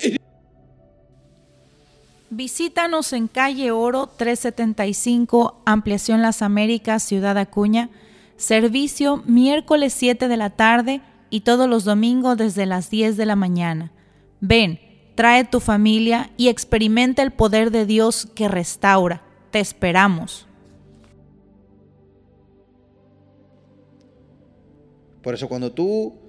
Visítanos 2.33 3.11
en 3.13 3.27
calle 3.27 3.71
Oro 3.71 4.07
375, 4.07 5.61
Ampliación 5.65 6.21
Las 6.21 6.41
Américas, 6.41 7.03
Ciudad 7.03 7.37
Acuña. 7.37 7.89
Servicio 8.37 9.21
miércoles 9.25 9.93
7 9.93 10.27
de 10.27 10.37
la 10.37 10.49
tarde 10.49 11.01
y 11.29 11.41
todos 11.41 11.69
los 11.69 11.83
domingos 11.83 12.37
desde 12.37 12.65
las 12.65 12.89
10 12.89 13.17
de 13.17 13.25
la 13.25 13.35
mañana. 13.35 13.91
Ven, 14.39 14.79
trae 15.15 15.43
tu 15.43 15.59
familia 15.59 16.31
y 16.37 16.47
experimenta 16.47 17.21
el 17.21 17.31
poder 17.31 17.69
de 17.69 17.85
Dios 17.85 18.27
que 18.33 18.47
restaura. 18.47 19.21
Te 19.51 19.59
esperamos. 19.59 20.47
Por 25.21 25.33
eso 25.33 25.47
cuando 25.47 25.71
tú 25.71 26.19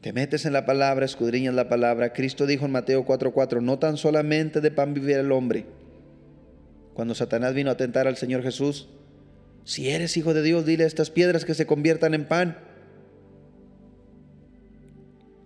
te 0.00 0.12
metes 0.12 0.46
en 0.46 0.52
la 0.52 0.64
palabra, 0.64 1.04
escudriñas 1.04 1.54
la 1.54 1.68
palabra. 1.68 2.12
Cristo 2.12 2.46
dijo 2.46 2.64
en 2.64 2.72
Mateo 2.72 3.04
4:4, 3.04 3.60
no 3.60 3.78
tan 3.78 3.96
solamente 3.96 4.60
de 4.60 4.70
pan 4.70 4.94
vivir 4.94 5.16
el 5.16 5.32
hombre. 5.32 5.66
Cuando 6.94 7.14
Satanás 7.14 7.54
vino 7.54 7.70
a 7.70 7.76
tentar 7.76 8.06
al 8.06 8.16
Señor 8.16 8.42
Jesús, 8.42 8.88
si 9.64 9.90
eres 9.90 10.16
hijo 10.16 10.34
de 10.34 10.42
Dios, 10.42 10.64
dile 10.64 10.84
a 10.84 10.86
estas 10.86 11.10
piedras 11.10 11.44
que 11.44 11.54
se 11.54 11.66
conviertan 11.66 12.14
en 12.14 12.26
pan. 12.26 12.58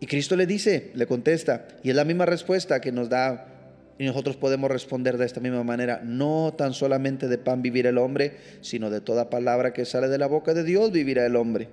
Y 0.00 0.06
Cristo 0.06 0.36
le 0.36 0.46
dice, 0.46 0.92
le 0.94 1.06
contesta, 1.06 1.66
y 1.82 1.90
es 1.90 1.96
la 1.96 2.04
misma 2.04 2.26
respuesta 2.26 2.80
que 2.80 2.92
nos 2.92 3.08
da, 3.08 3.53
y 3.98 4.04
nosotros 4.04 4.36
podemos 4.36 4.70
responder 4.70 5.18
de 5.18 5.26
esta 5.26 5.40
misma 5.40 5.62
manera, 5.62 6.00
no 6.04 6.52
tan 6.56 6.74
solamente 6.74 7.28
de 7.28 7.38
pan 7.38 7.62
vivir 7.62 7.86
el 7.86 7.98
hombre, 7.98 8.38
sino 8.60 8.90
de 8.90 9.00
toda 9.00 9.30
palabra 9.30 9.72
que 9.72 9.84
sale 9.84 10.08
de 10.08 10.18
la 10.18 10.26
boca 10.26 10.52
de 10.52 10.64
Dios 10.64 10.90
vivirá 10.90 11.24
el 11.24 11.36
hombre. 11.36 11.68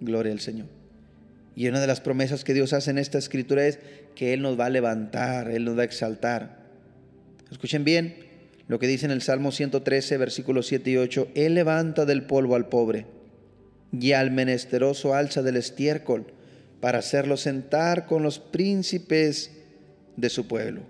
Gloria 0.00 0.32
al 0.32 0.40
Señor. 0.40 0.66
Y 1.56 1.68
una 1.68 1.80
de 1.80 1.86
las 1.86 2.00
promesas 2.00 2.44
que 2.44 2.54
Dios 2.54 2.72
hace 2.72 2.90
en 2.90 2.98
esta 2.98 3.18
escritura 3.18 3.66
es 3.66 3.80
que 4.14 4.32
Él 4.32 4.42
nos 4.42 4.60
va 4.60 4.66
a 4.66 4.70
levantar, 4.70 5.50
Él 5.50 5.64
nos 5.64 5.76
va 5.76 5.82
a 5.82 5.86
exaltar. 5.86 6.58
Escuchen 7.50 7.82
bien 7.82 8.14
lo 8.68 8.78
que 8.78 8.86
dice 8.86 9.06
en 9.06 9.12
el 9.12 9.22
Salmo 9.22 9.50
113, 9.50 10.18
versículos 10.18 10.66
7 10.66 10.90
y 10.90 10.96
8. 10.98 11.28
Él 11.34 11.54
levanta 11.54 12.04
del 12.04 12.24
polvo 12.24 12.54
al 12.54 12.68
pobre 12.68 13.06
y 13.90 14.12
al 14.12 14.30
menesteroso 14.30 15.14
alza 15.14 15.42
del 15.42 15.56
estiércol 15.56 16.26
para 16.80 16.98
hacerlo 16.98 17.36
sentar 17.36 18.06
con 18.06 18.22
los 18.22 18.38
príncipes 18.38 19.57
de 20.18 20.28
su 20.28 20.46
pueblo. 20.46 20.82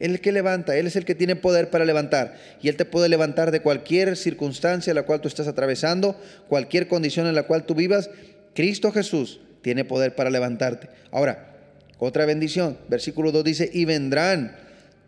Él 0.00 0.12
es 0.12 0.16
el 0.16 0.20
que 0.22 0.32
levanta, 0.32 0.76
Él 0.76 0.86
es 0.86 0.96
el 0.96 1.04
que 1.04 1.14
tiene 1.14 1.36
poder 1.36 1.68
para 1.68 1.84
levantar. 1.84 2.34
Y 2.62 2.68
Él 2.68 2.76
te 2.76 2.86
puede 2.86 3.10
levantar 3.10 3.50
de 3.50 3.60
cualquier 3.60 4.16
circunstancia 4.16 4.90
en 4.90 4.94
la 4.94 5.02
cual 5.02 5.20
tú 5.20 5.28
estás 5.28 5.46
atravesando, 5.46 6.18
cualquier 6.48 6.88
condición 6.88 7.26
en 7.26 7.34
la 7.34 7.42
cual 7.42 7.66
tú 7.66 7.74
vivas. 7.74 8.10
Cristo 8.54 8.90
Jesús 8.92 9.40
tiene 9.60 9.84
poder 9.84 10.14
para 10.14 10.30
levantarte. 10.30 10.88
Ahora, 11.10 11.54
otra 11.98 12.24
bendición. 12.24 12.78
Versículo 12.88 13.30
2 13.30 13.44
dice, 13.44 13.70
y 13.72 13.84
vendrán 13.84 14.56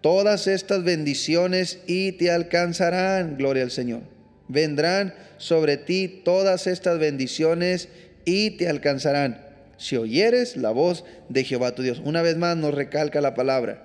todas 0.03 0.47
estas 0.47 0.85
bendiciones 0.85 1.79
y 1.87 2.13
te 2.13 2.31
alcanzarán. 2.31 3.39
Gloria 3.39 3.63
al 3.63 3.71
Señor. 3.71 4.03
Vendrán 4.49 5.15
sobre 5.39 5.79
ti 5.79 6.21
todas 6.23 6.67
estas 6.67 6.99
bendiciones 6.99 7.89
y 8.27 8.51
te 8.59 8.69
alcanzarán. 8.69 9.52
Si 9.83 9.97
oyeres 9.97 10.57
la 10.57 10.71
voz 10.71 11.05
de 11.29 11.43
Jehová 11.43 11.75
tu 11.75 11.83
Dios. 11.83 12.01
Una 12.05 12.23
vez 12.23 12.37
más 12.37 12.57
nos 12.57 12.73
recalca 12.73 13.21
la 13.21 13.35
palabra. 13.35 13.83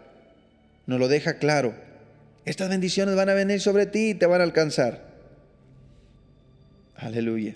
Nos 0.85 0.99
lo 0.99 1.07
deja 1.07 1.39
claro. 1.39 1.73
Estas 2.45 2.69
bendiciones 2.69 3.15
van 3.15 3.29
a 3.29 3.33
venir 3.33 3.59
sobre 3.59 3.87
ti 3.87 4.09
y 4.09 4.13
te 4.13 4.27
van 4.27 4.41
a 4.41 4.43
alcanzar. 4.43 5.01
Aleluya. 6.95 7.55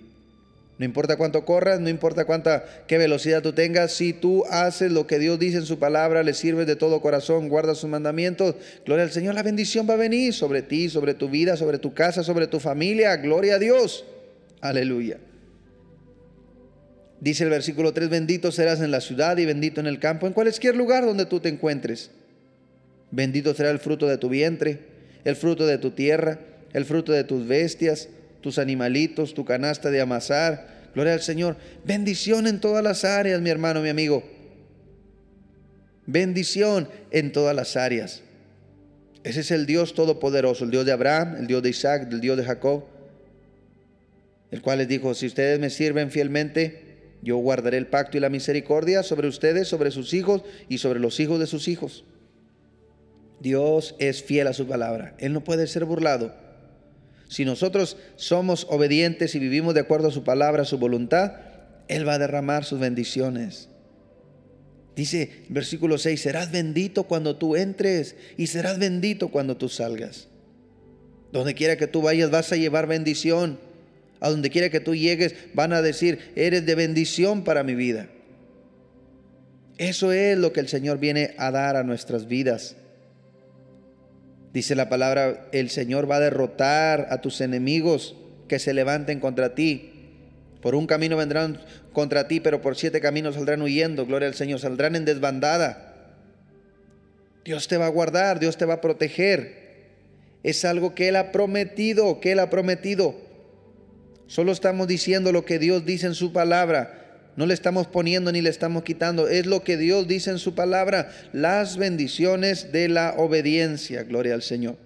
No 0.79 0.85
importa 0.85 1.17
cuánto 1.17 1.45
corras, 1.45 1.79
no 1.81 1.89
importa 1.89 2.25
cuánta 2.25 2.65
qué 2.87 2.97
velocidad 2.97 3.43
tú 3.43 3.53
tengas, 3.53 3.93
si 3.93 4.11
tú 4.11 4.43
haces 4.49 4.91
lo 4.91 5.05
que 5.05 5.19
Dios 5.19 5.37
dice 5.37 5.57
en 5.57 5.65
su 5.67 5.77
palabra, 5.77 6.23
le 6.23 6.33
sirves 6.33 6.65
de 6.65 6.75
todo 6.75 6.99
corazón, 6.99 7.47
guardas 7.47 7.77
sus 7.77 7.91
mandamientos, 7.91 8.55
gloria 8.87 9.03
al 9.03 9.11
Señor, 9.11 9.35
la 9.35 9.43
bendición 9.43 9.87
va 9.87 9.93
a 9.93 9.97
venir 9.97 10.33
sobre 10.33 10.63
ti, 10.63 10.89
sobre 10.89 11.13
tu 11.13 11.29
vida, 11.29 11.57
sobre 11.57 11.77
tu 11.77 11.93
casa, 11.93 12.23
sobre 12.23 12.47
tu 12.47 12.59
familia, 12.59 13.15
gloria 13.17 13.55
a 13.55 13.59
Dios. 13.59 14.03
Aleluya. 14.61 15.19
Dice 17.21 17.45
el 17.45 17.49
versículo 17.49 17.93
3, 17.93 18.09
bendito 18.09 18.51
serás 18.51 18.81
en 18.81 18.91
la 18.91 18.99
ciudad 18.99 19.37
y 19.37 19.45
bendito 19.45 19.79
en 19.79 19.87
el 19.87 19.99
campo, 19.99 20.27
en 20.27 20.33
cualquier 20.33 20.75
lugar 20.75 21.05
donde 21.05 21.25
tú 21.25 21.39
te 21.39 21.47
encuentres. 21.47 22.11
Bendito 23.11 23.53
será 23.53 23.69
el 23.69 23.79
fruto 23.79 24.07
de 24.07 24.17
tu 24.17 24.27
vientre 24.27 24.91
el 25.23 25.35
fruto 25.35 25.65
de 25.65 25.77
tu 25.77 25.91
tierra, 25.91 26.39
el 26.73 26.85
fruto 26.85 27.11
de 27.11 27.23
tus 27.23 27.47
bestias, 27.47 28.09
tus 28.41 28.57
animalitos, 28.57 29.33
tu 29.33 29.45
canasta 29.45 29.91
de 29.91 30.01
amasar. 30.01 30.89
Gloria 30.93 31.13
al 31.13 31.21
Señor. 31.21 31.57
Bendición 31.85 32.47
en 32.47 32.59
todas 32.59 32.83
las 32.83 33.05
áreas, 33.05 33.41
mi 33.41 33.49
hermano, 33.49 33.81
mi 33.81 33.89
amigo. 33.89 34.23
Bendición 36.05 36.89
en 37.11 37.31
todas 37.31 37.55
las 37.55 37.77
áreas. 37.77 38.21
Ese 39.23 39.41
es 39.41 39.51
el 39.51 39.65
Dios 39.65 39.93
todopoderoso, 39.93 40.65
el 40.65 40.71
Dios 40.71 40.85
de 40.85 40.91
Abraham, 40.91 41.35
el 41.37 41.47
Dios 41.47 41.61
de 41.61 41.69
Isaac, 41.69 42.07
el 42.11 42.21
Dios 42.21 42.37
de 42.37 42.43
Jacob, 42.43 42.85
el 44.49 44.61
cual 44.61 44.79
les 44.79 44.87
dijo, 44.87 45.13
si 45.13 45.27
ustedes 45.27 45.59
me 45.59 45.69
sirven 45.69 46.09
fielmente, 46.09 46.90
yo 47.21 47.37
guardaré 47.37 47.77
el 47.77 47.87
pacto 47.87 48.17
y 48.17 48.19
la 48.19 48.29
misericordia 48.29 49.03
sobre 49.03 49.27
ustedes, 49.27 49.67
sobre 49.67 49.91
sus 49.91 50.13
hijos 50.13 50.43
y 50.69 50.79
sobre 50.79 50.99
los 50.99 51.19
hijos 51.19 51.39
de 51.39 51.47
sus 51.47 51.67
hijos. 51.67 52.03
Dios 53.39 53.95
es 53.99 54.23
fiel 54.23 54.47
a 54.47 54.53
su 54.53 54.67
palabra. 54.67 55.15
Él 55.19 55.33
no 55.33 55.43
puede 55.43 55.67
ser 55.67 55.85
burlado. 55.85 56.33
Si 57.27 57.45
nosotros 57.45 57.97
somos 58.17 58.67
obedientes 58.69 59.35
y 59.35 59.39
vivimos 59.39 59.73
de 59.73 59.79
acuerdo 59.79 60.09
a 60.09 60.11
su 60.11 60.23
palabra, 60.23 60.63
a 60.63 60.65
su 60.65 60.77
voluntad, 60.77 61.33
Él 61.87 62.07
va 62.07 62.15
a 62.15 62.19
derramar 62.19 62.65
sus 62.65 62.79
bendiciones. 62.79 63.69
Dice 64.95 65.45
versículo 65.49 65.97
6, 65.97 66.21
serás 66.21 66.51
bendito 66.51 67.05
cuando 67.05 67.37
tú 67.37 67.55
entres 67.55 68.15
y 68.37 68.47
serás 68.47 68.79
bendito 68.79 69.29
cuando 69.29 69.57
tú 69.57 69.69
salgas. 69.69 70.27
Donde 71.31 71.53
quiera 71.53 71.77
que 71.77 71.87
tú 71.87 72.01
vayas 72.01 72.29
vas 72.29 72.51
a 72.51 72.57
llevar 72.57 72.87
bendición. 72.87 73.57
A 74.21 74.29
donde 74.29 74.49
quiera 74.49 74.69
que 74.69 74.79
tú 74.79 74.95
llegues 74.95 75.35
van 75.53 75.73
a 75.73 75.81
decir, 75.81 76.31
eres 76.35 76.65
de 76.65 76.75
bendición 76.75 77.43
para 77.43 77.63
mi 77.63 77.75
vida. 77.75 78.07
Eso 79.77 80.11
es 80.11 80.37
lo 80.37 80.53
que 80.53 80.59
el 80.59 80.69
Señor 80.69 80.99
viene 80.99 81.33
a 81.37 81.51
dar 81.51 81.75
a 81.75 81.83
nuestras 81.83 82.27
vidas. 82.27 82.75
Dice 84.53 84.75
la 84.75 84.89
palabra, 84.89 85.47
el 85.51 85.69
Señor 85.69 86.09
va 86.09 86.17
a 86.17 86.19
derrotar 86.19 87.07
a 87.09 87.19
tus 87.19 87.41
enemigos 87.41 88.15
que 88.47 88.59
se 88.59 88.73
levanten 88.73 89.19
contra 89.19 89.55
ti. 89.55 89.91
Por 90.61 90.75
un 90.75 90.85
camino 90.85 91.17
vendrán 91.17 91.59
contra 91.93 92.27
ti, 92.27 92.39
pero 92.39 92.61
por 92.61 92.75
siete 92.75 93.01
caminos 93.01 93.35
saldrán 93.35 93.63
huyendo. 93.63 94.05
Gloria 94.05 94.27
al 94.27 94.35
Señor, 94.35 94.59
saldrán 94.59 94.95
en 94.95 95.05
desbandada. 95.05 95.87
Dios 97.43 97.67
te 97.67 97.77
va 97.77 97.87
a 97.87 97.89
guardar, 97.89 98.39
Dios 98.39 98.57
te 98.57 98.65
va 98.65 98.75
a 98.75 98.81
proteger. 98.81 99.61
Es 100.43 100.63
algo 100.63 100.93
que 100.93 101.07
Él 101.07 101.15
ha 101.15 101.31
prometido, 101.31 102.19
que 102.19 102.33
Él 102.33 102.39
ha 102.39 102.51
prometido. 102.51 103.30
Solo 104.31 104.53
estamos 104.53 104.87
diciendo 104.87 105.33
lo 105.33 105.43
que 105.43 105.59
Dios 105.59 105.85
dice 105.85 106.07
en 106.07 106.15
su 106.15 106.31
palabra. 106.31 107.19
No 107.35 107.45
le 107.45 107.53
estamos 107.53 107.87
poniendo 107.87 108.31
ni 108.31 108.39
le 108.39 108.49
estamos 108.49 108.83
quitando. 108.83 109.27
Es 109.27 109.45
lo 109.45 109.61
que 109.61 109.75
Dios 109.75 110.07
dice 110.07 110.29
en 110.29 110.37
su 110.37 110.55
palabra. 110.55 111.11
Las 111.33 111.75
bendiciones 111.75 112.71
de 112.71 112.87
la 112.87 113.15
obediencia. 113.17 114.03
Gloria 114.03 114.33
al 114.33 114.41
Señor. 114.41 114.77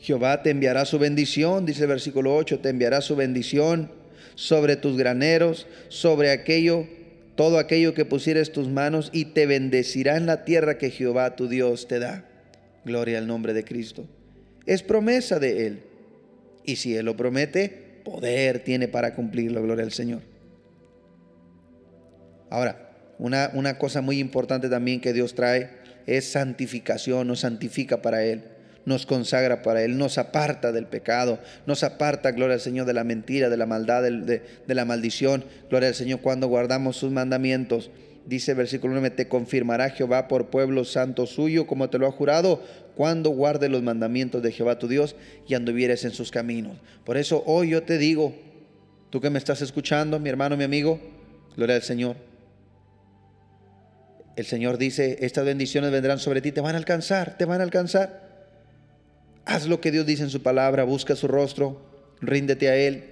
Jehová 0.00 0.42
te 0.42 0.50
enviará 0.50 0.84
su 0.84 0.98
bendición, 0.98 1.64
dice 1.64 1.82
el 1.82 1.88
versículo 1.90 2.34
8, 2.34 2.58
te 2.58 2.70
enviará 2.70 3.00
su 3.00 3.14
bendición 3.14 3.92
sobre 4.34 4.74
tus 4.74 4.96
graneros, 4.96 5.68
sobre 5.86 6.32
aquello, 6.32 6.88
todo 7.36 7.60
aquello 7.60 7.94
que 7.94 8.04
pusieres 8.04 8.50
tus 8.50 8.66
manos 8.66 9.08
y 9.12 9.26
te 9.26 9.46
bendecirá 9.46 10.16
en 10.16 10.26
la 10.26 10.44
tierra 10.44 10.78
que 10.78 10.90
Jehová 10.90 11.36
tu 11.36 11.46
Dios 11.46 11.86
te 11.86 12.00
da. 12.00 12.24
Gloria 12.84 13.18
al 13.18 13.28
nombre 13.28 13.54
de 13.54 13.62
Cristo. 13.62 14.08
Es 14.66 14.82
promesa 14.82 15.38
de 15.38 15.68
Él. 15.68 15.91
Y 16.64 16.76
si 16.76 16.96
Él 16.96 17.06
lo 17.06 17.16
promete, 17.16 18.00
poder 18.04 18.60
tiene 18.60 18.88
para 18.88 19.14
cumplirlo. 19.14 19.62
Gloria 19.62 19.84
al 19.84 19.92
Señor. 19.92 20.22
Ahora, 22.50 22.90
una, 23.18 23.50
una 23.54 23.78
cosa 23.78 24.00
muy 24.00 24.18
importante 24.18 24.68
también 24.68 25.00
que 25.00 25.12
Dios 25.12 25.34
trae 25.34 25.70
es 26.06 26.30
santificación, 26.30 27.26
nos 27.26 27.40
santifica 27.40 28.02
para 28.02 28.24
Él 28.24 28.44
nos 28.84 29.06
consagra 29.06 29.62
para 29.62 29.82
Él, 29.82 29.98
nos 29.98 30.18
aparta 30.18 30.72
del 30.72 30.86
pecado, 30.86 31.38
nos 31.66 31.82
aparta, 31.84 32.32
gloria 32.32 32.54
al 32.54 32.60
Señor, 32.60 32.86
de 32.86 32.92
la 32.92 33.04
mentira, 33.04 33.48
de 33.48 33.56
la 33.56 33.66
maldad, 33.66 34.02
de, 34.02 34.42
la 34.66 34.84
maldición. 34.84 35.44
Gloria 35.70 35.88
al 35.88 35.94
Señor 35.94 36.20
cuando 36.20 36.48
guardamos 36.48 36.96
sus 36.96 37.12
mandamientos. 37.12 37.90
Dice 38.26 38.52
el 38.52 38.58
versículo 38.58 38.92
9, 38.94 39.10
te 39.10 39.28
confirmará 39.28 39.90
Jehová 39.90 40.28
por 40.28 40.48
pueblo 40.48 40.84
santo 40.84 41.26
suyo, 41.26 41.66
como 41.66 41.90
te 41.90 41.98
lo 41.98 42.06
ha 42.06 42.12
jurado, 42.12 42.62
cuando 42.96 43.30
guarde 43.30 43.68
los 43.68 43.82
mandamientos 43.82 44.42
de 44.42 44.52
Jehová 44.52 44.78
tu 44.78 44.88
Dios 44.88 45.16
y 45.48 45.54
anduvieres 45.54 46.04
en 46.04 46.12
sus 46.12 46.30
caminos. 46.30 46.78
Por 47.04 47.16
eso 47.16 47.42
hoy 47.46 47.70
yo 47.70 47.82
te 47.82 47.98
digo, 47.98 48.34
tú 49.10 49.20
que 49.20 49.30
me 49.30 49.38
estás 49.38 49.62
escuchando, 49.62 50.18
mi 50.18 50.28
hermano, 50.28 50.56
mi 50.56 50.64
amigo, 50.64 51.00
gloria 51.56 51.76
al 51.76 51.82
Señor. 51.82 52.16
El 54.36 54.46
Señor 54.46 54.78
dice, 54.78 55.18
estas 55.20 55.44
bendiciones 55.44 55.90
vendrán 55.90 56.18
sobre 56.18 56.40
ti, 56.40 56.52
te 56.52 56.60
van 56.60 56.74
a 56.74 56.78
alcanzar, 56.78 57.36
te 57.36 57.44
van 57.44 57.60
a 57.60 57.64
alcanzar. 57.64 58.22
Haz 59.44 59.66
lo 59.66 59.80
que 59.80 59.90
Dios 59.90 60.06
dice 60.06 60.22
en 60.22 60.30
su 60.30 60.42
palabra, 60.42 60.84
busca 60.84 61.16
su 61.16 61.28
rostro, 61.28 61.82
ríndete 62.20 62.68
a 62.68 62.76
Él, 62.76 63.04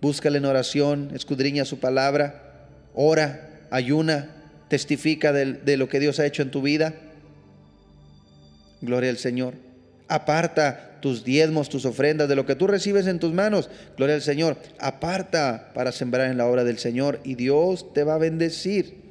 búscale 0.00 0.38
en 0.38 0.44
oración, 0.44 1.10
escudriña 1.14 1.64
su 1.64 1.78
palabra, 1.78 2.66
ora, 2.94 3.66
ayuna, 3.70 4.30
testifica 4.68 5.32
de, 5.32 5.54
de 5.54 5.76
lo 5.76 5.88
que 5.88 6.00
Dios 6.00 6.18
ha 6.20 6.26
hecho 6.26 6.42
en 6.42 6.50
tu 6.50 6.60
vida. 6.60 6.94
Gloria 8.80 9.10
al 9.10 9.18
Señor. 9.18 9.54
Aparta 10.08 10.98
tus 11.00 11.24
diezmos, 11.24 11.68
tus 11.68 11.84
ofrendas, 11.84 12.28
de 12.28 12.36
lo 12.36 12.46
que 12.46 12.54
tú 12.54 12.66
recibes 12.66 13.06
en 13.06 13.18
tus 13.18 13.32
manos. 13.32 13.70
Gloria 13.96 14.14
al 14.14 14.22
Señor. 14.22 14.56
Aparta 14.78 15.70
para 15.74 15.92
sembrar 15.92 16.30
en 16.30 16.36
la 16.36 16.46
obra 16.46 16.64
del 16.64 16.78
Señor 16.78 17.20
y 17.24 17.34
Dios 17.34 17.92
te 17.92 18.04
va 18.04 18.14
a 18.14 18.18
bendecir. 18.18 19.06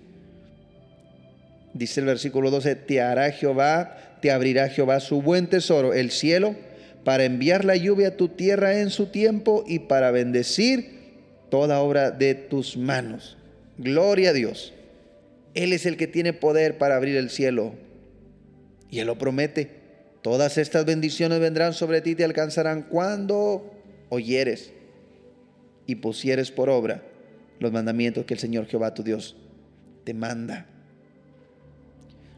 Dice 1.73 1.99
el 1.99 2.06
versículo 2.06 2.51
12, 2.51 2.75
te 2.75 3.01
hará 3.01 3.32
Jehová, 3.32 3.97
te 4.21 4.32
abrirá 4.32 4.69
Jehová 4.69 5.01
su 5.01 5.21
buen 5.21 5.47
tesoro, 5.47 5.93
el 5.93 6.12
cielo, 6.12 6.56
para 7.04 7.25
enviar 7.25 7.65
la 7.65 7.75
lluvia 7.75 8.10
a 8.10 8.17
tu 8.17 8.30
tierra 8.30 8.80
en 8.80 8.89
su 8.89 9.08
tiempo 9.08 9.65
y 9.67 9.80
para 9.80 10.12
bendecir 10.12 10.95
toda 11.49 11.80
obra 11.80 12.12
de 12.12 12.34
tus 12.34 12.78
manos. 12.78 13.38
Gloria 13.78 14.30
a 14.30 14.34
Dios. 14.34 14.73
Él 15.54 15.73
es 15.73 15.86
el 15.86 15.97
que 15.97 16.08
tiene 16.08 16.34
poder 16.34 16.78
para 16.78 16.95
abrir 16.95 17.17
el 17.17 17.30
cielo. 17.30 17.73
Y 18.96 19.00
Él 19.02 19.08
lo 19.08 19.18
promete. 19.18 19.68
Todas 20.22 20.58
estas 20.58 20.86
bendiciones 20.86 21.42
vendrán 21.42 21.74
sobre 21.74 22.00
ti 22.00 22.12
y 22.12 22.16
te 22.16 22.24
alcanzarán 22.24 22.84
cuando 22.84 23.74
oyeres 24.08 24.72
y 25.86 25.96
pusieres 25.96 26.50
por 26.50 26.70
obra 26.70 27.04
los 27.60 27.74
mandamientos 27.74 28.24
que 28.24 28.36
el 28.36 28.40
Señor 28.40 28.68
Jehová 28.68 28.94
tu 28.94 29.04
Dios 29.04 29.36
te 30.06 30.14
manda. 30.14 30.68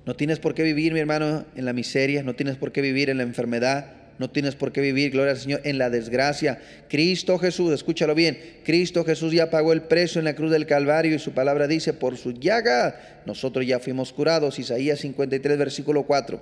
No 0.07 0.15
tienes 0.15 0.39
por 0.39 0.55
qué 0.55 0.63
vivir, 0.63 0.93
mi 0.93 0.99
hermano, 0.99 1.45
en 1.55 1.65
la 1.65 1.73
miseria, 1.73 2.23
no 2.23 2.33
tienes 2.33 2.55
por 2.57 2.71
qué 2.71 2.81
vivir 2.81 3.11
en 3.11 3.17
la 3.17 3.23
enfermedad, 3.23 3.93
no 4.19 4.29
tienes 4.29 4.55
por 4.55 4.71
qué 4.71 4.81
vivir, 4.81 5.11
gloria 5.11 5.31
al 5.31 5.37
Señor, 5.37 5.61
en 5.63 5.77
la 5.77 5.89
desgracia. 5.89 6.59
Cristo 6.89 7.37
Jesús, 7.37 7.71
escúchalo 7.71 8.15
bien, 8.15 8.39
Cristo 8.63 9.03
Jesús 9.03 9.33
ya 9.33 9.49
pagó 9.49 9.73
el 9.73 9.83
precio 9.83 10.19
en 10.19 10.25
la 10.25 10.35
cruz 10.35 10.51
del 10.51 10.65
Calvario 10.65 11.15
y 11.15 11.19
su 11.19 11.31
palabra 11.31 11.67
dice, 11.67 11.93
por 11.93 12.17
su 12.17 12.31
llaga 12.31 13.21
nosotros 13.25 13.65
ya 13.65 13.79
fuimos 13.79 14.13
curados. 14.13 14.59
Isaías 14.59 14.99
53, 14.99 15.57
versículo 15.57 16.03
4. 16.03 16.39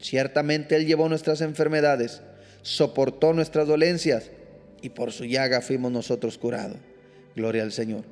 Ciertamente 0.00 0.76
Él 0.76 0.86
llevó 0.86 1.08
nuestras 1.08 1.40
enfermedades, 1.40 2.20
soportó 2.62 3.32
nuestras 3.32 3.66
dolencias 3.66 4.30
y 4.82 4.90
por 4.90 5.12
su 5.12 5.24
llaga 5.24 5.62
fuimos 5.62 5.92
nosotros 5.92 6.36
curados. 6.36 6.76
Gloria 7.34 7.62
al 7.62 7.72
Señor. 7.72 8.04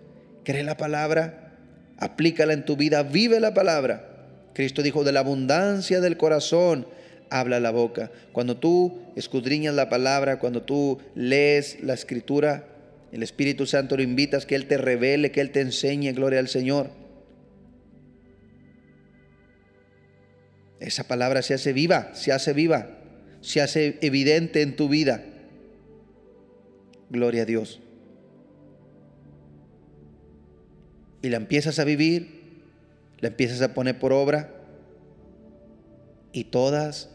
Cree 0.45 0.65
la 0.65 0.77
palabra, 0.77 1.53
aplícala 1.99 2.55
en 2.55 2.65
tu 2.65 2.77
vida, 2.77 3.03
vive 3.03 3.41
la 3.41 3.53
palabra 3.53 4.09
Cristo 4.53 4.83
dijo, 4.83 5.05
de 5.05 5.13
la 5.13 5.21
abundancia 5.21 6.01
del 6.01 6.17
corazón 6.17 6.87
habla 7.39 7.61
la 7.61 7.71
boca. 7.71 8.11
Cuando 8.33 8.57
tú 8.57 9.01
escudriñas 9.17 9.75
la 9.75 9.89
palabra, 9.89 10.39
cuando 10.39 10.63
tú 10.63 11.01
lees 11.15 11.83
la 11.83 11.95
escritura, 11.95 12.67
el 13.13 13.23
Espíritu 13.23 13.67
Santo 13.67 13.97
lo 13.97 14.03
invitas 14.03 14.47
que 14.47 14.55
Él 14.55 14.67
te 14.67 14.79
revele, 14.79 15.33
que 15.33 15.41
Él 15.41 15.51
te 15.51 15.61
enseñe, 15.61 16.13
gloria 16.13 16.39
al 16.39 16.49
Señor. 16.49 16.91
Esa 20.81 21.07
palabra 21.09 21.43
se 21.43 21.55
hace 21.55 21.73
viva, 21.73 22.15
se 22.15 22.33
hace 22.33 22.53
viva, 22.53 22.99
se 23.41 23.61
hace 23.61 23.99
evidente 24.01 24.63
en 24.63 24.77
tu 24.77 24.89
vida. 24.89 25.25
Gloria 27.11 27.43
a 27.43 27.47
Dios. 27.47 27.81
Y 31.23 31.29
la 31.29 31.37
empiezas 31.37 31.79
a 31.79 31.85
vivir 31.85 32.43
la 33.23 33.29
empiezas 33.29 33.63
a 33.63 33.73
poner 33.73 34.01
por 34.01 34.13
obra 34.13 34.53
y 36.33 36.45
todas 36.45 37.09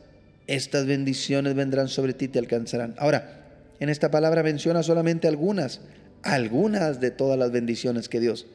estas 0.47 0.85
bendiciones 0.85 1.55
vendrán 1.55 1.87
sobre 1.87 2.13
ti 2.13 2.25
y 2.25 2.27
te 2.29 2.39
alcanzarán. 2.39 2.95
Ahora, 2.97 3.45
en 3.79 3.89
esta 3.89 4.09
palabra 4.09 4.43
menciona 4.43 4.83
solamente 4.83 5.27
algunas, 5.27 5.81
algunas 6.23 6.99
de 6.99 7.11
todas 7.11 7.37
las 7.37 7.51
bendiciones 7.51 8.09
que 8.09 8.19
Dios 8.19 8.47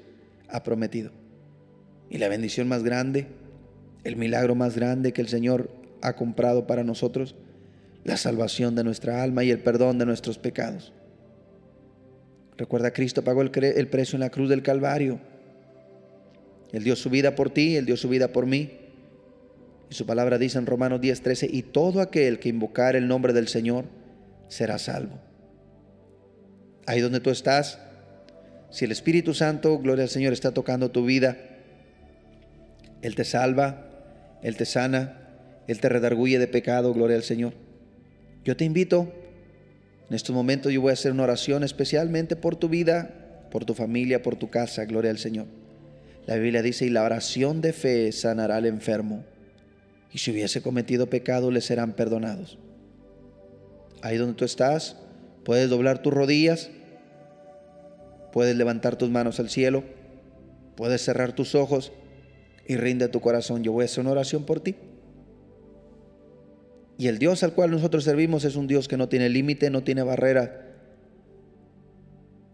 ha 0.48 0.62
prometido. 0.62 1.12
Y 2.10 2.18
la 2.18 2.28
bendición 2.28 2.68
más 2.68 2.82
grande, 2.82 3.26
el 4.04 4.16
milagro 4.16 4.54
más 4.54 4.74
grande 4.76 5.12
que 5.12 5.20
el 5.20 5.28
Señor 5.28 5.70
ha 6.00 6.14
comprado 6.14 6.66
para 6.66 6.84
nosotros, 6.84 7.36
la 8.04 8.16
salvación 8.16 8.74
de 8.74 8.84
nuestra 8.84 9.22
alma 9.22 9.44
y 9.44 9.50
el 9.50 9.60
perdón 9.60 9.98
de 9.98 10.06
nuestros 10.06 10.38
pecados. 10.38 10.92
Recuerda, 12.56 12.92
Cristo 12.92 13.22
pagó 13.22 13.42
el, 13.42 13.50
precio 13.50 14.16
en 14.16 14.20
la 14.20 14.30
cruz 14.30 14.48
del 14.48 14.62
Calvario 14.62 15.20
él 16.72 16.84
dio 16.84 16.96
su 16.96 17.10
vida 17.10 17.34
por 17.34 17.50
ti, 17.50 17.76
Él 17.76 17.86
dio 17.86 17.96
su 17.96 18.08
vida 18.08 18.28
por 18.28 18.46
mí. 18.46 18.70
Y 19.92 19.94
su 19.94 20.06
palabra 20.06 20.38
dice 20.38 20.56
en 20.56 20.64
Romanos 20.64 21.02
10:13, 21.02 21.50
y 21.52 21.64
todo 21.64 22.00
aquel 22.00 22.38
que 22.38 22.48
invocar 22.48 22.96
el 22.96 23.08
nombre 23.08 23.34
del 23.34 23.46
Señor 23.46 23.84
será 24.48 24.78
salvo. 24.78 25.20
Ahí 26.86 27.02
donde 27.02 27.20
tú 27.20 27.28
estás, 27.28 27.78
si 28.70 28.86
el 28.86 28.90
Espíritu 28.90 29.34
Santo, 29.34 29.78
gloria 29.78 30.04
al 30.04 30.08
Señor, 30.08 30.32
está 30.32 30.52
tocando 30.52 30.90
tu 30.90 31.04
vida, 31.04 31.36
Él 33.02 33.14
te 33.14 33.24
salva, 33.24 33.84
Él 34.42 34.56
te 34.56 34.64
sana, 34.64 35.28
Él 35.66 35.78
te 35.78 35.90
redarguye 35.90 36.38
de 36.38 36.48
pecado, 36.48 36.94
gloria 36.94 37.18
al 37.18 37.22
Señor. 37.22 37.52
Yo 38.46 38.56
te 38.56 38.64
invito, 38.64 39.12
en 40.08 40.16
estos 40.16 40.34
momentos 40.34 40.72
yo 40.72 40.80
voy 40.80 40.92
a 40.92 40.94
hacer 40.94 41.12
una 41.12 41.24
oración 41.24 41.64
especialmente 41.64 42.34
por 42.34 42.56
tu 42.56 42.70
vida, 42.70 43.10
por 43.50 43.66
tu 43.66 43.74
familia, 43.74 44.22
por 44.22 44.36
tu 44.36 44.48
casa, 44.48 44.86
gloria 44.86 45.10
al 45.10 45.18
Señor. 45.18 45.48
La 46.24 46.36
Biblia 46.36 46.62
dice, 46.62 46.86
y 46.86 46.88
la 46.88 47.02
oración 47.02 47.60
de 47.60 47.74
fe 47.74 48.10
sanará 48.12 48.56
al 48.56 48.64
enfermo, 48.64 49.26
y 50.12 50.18
si 50.18 50.30
hubiese 50.30 50.62
cometido 50.62 51.08
pecado 51.08 51.50
le 51.50 51.60
serán 51.60 51.94
perdonados. 51.94 52.58
Ahí 54.02 54.18
donde 54.18 54.34
tú 54.34 54.44
estás, 54.44 54.96
puedes 55.44 55.70
doblar 55.70 56.02
tus 56.02 56.12
rodillas, 56.12 56.70
puedes 58.32 58.56
levantar 58.56 58.96
tus 58.96 59.10
manos 59.10 59.40
al 59.40 59.48
cielo, 59.48 59.84
puedes 60.76 61.02
cerrar 61.02 61.32
tus 61.32 61.54
ojos 61.54 61.92
y 62.66 62.76
rinde 62.76 63.08
tu 63.08 63.20
corazón. 63.20 63.62
Yo 63.62 63.72
voy 63.72 63.82
a 63.82 63.84
hacer 63.86 64.00
una 64.00 64.10
oración 64.10 64.44
por 64.44 64.60
ti. 64.60 64.74
Y 66.98 67.08
el 67.08 67.18
Dios 67.18 67.42
al 67.42 67.54
cual 67.54 67.70
nosotros 67.70 68.04
servimos 68.04 68.44
es 68.44 68.54
un 68.54 68.66
Dios 68.66 68.88
que 68.88 68.96
no 68.96 69.08
tiene 69.08 69.28
límite, 69.28 69.70
no 69.70 69.82
tiene 69.82 70.02
barrera. 70.02 70.68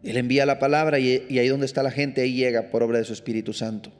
Él 0.04 0.16
envía 0.16 0.46
la 0.46 0.60
palabra 0.60 1.00
y, 1.00 1.38
ahí 1.38 1.48
donde 1.48 1.66
está 1.66 1.82
la 1.82 1.90
gente, 1.90 2.20
ahí 2.20 2.34
llega 2.34 2.70
por 2.70 2.82
obra 2.82 2.98
de 2.98 3.04
su 3.04 3.12
Espíritu 3.12 3.52
Santo. 3.52 3.90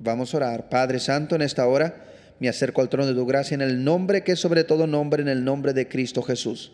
Vamos 0.00 0.34
a 0.34 0.38
orar. 0.38 0.68
Padre 0.68 0.98
Santo, 0.98 1.36
en 1.36 1.42
esta 1.42 1.66
hora 1.66 2.07
me 2.40 2.48
acerco 2.48 2.80
al 2.80 2.88
trono 2.88 3.06
de 3.06 3.14
tu 3.14 3.26
gracia 3.26 3.54
en 3.54 3.62
el 3.62 3.84
nombre 3.84 4.22
que 4.22 4.32
es 4.32 4.40
sobre 4.40 4.64
todo 4.64 4.86
nombre, 4.86 5.22
en 5.22 5.28
el 5.28 5.44
nombre 5.44 5.72
de 5.72 5.88
Cristo 5.88 6.22
Jesús. 6.22 6.72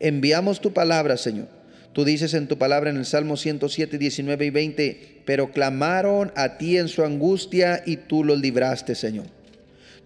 Enviamos 0.00 0.60
tu 0.60 0.72
palabra, 0.72 1.16
Señor 1.16 1.48
Tú 1.94 2.04
dices 2.04 2.34
en 2.34 2.48
tu 2.48 2.58
palabra 2.58 2.90
en 2.90 2.96
el 2.96 3.06
Salmo 3.06 3.36
107, 3.36 3.98
19 3.98 4.46
y 4.46 4.50
20, 4.50 5.22
pero 5.24 5.52
clamaron 5.52 6.32
a 6.34 6.58
ti 6.58 6.76
en 6.76 6.88
su 6.88 7.04
angustia 7.04 7.84
y 7.86 7.98
tú 7.98 8.24
los 8.24 8.40
libraste, 8.40 8.96
Señor. 8.96 9.26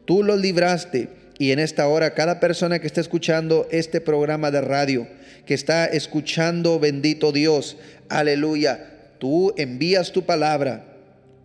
Tú 0.05 0.23
los 0.23 0.39
libraste. 0.39 1.09
Y 1.39 1.51
en 1.51 1.59
esta 1.59 1.89
hora, 1.89 2.13
cada 2.13 2.41
persona 2.41 2.79
que 2.79 2.87
está 2.87 3.01
escuchando 3.01 3.67
este 3.71 4.03
programa 4.03 4.51
de 4.51 4.61
radio, 4.61 5.09
que 5.47 5.55
está 5.55 5.87
escuchando, 5.87 6.79
bendito 6.79 7.33
Dios, 7.33 7.79
aleluya, 8.11 8.91
tú 9.19 9.55
envías 9.57 10.13
tu 10.13 10.27
palabra 10.27 10.85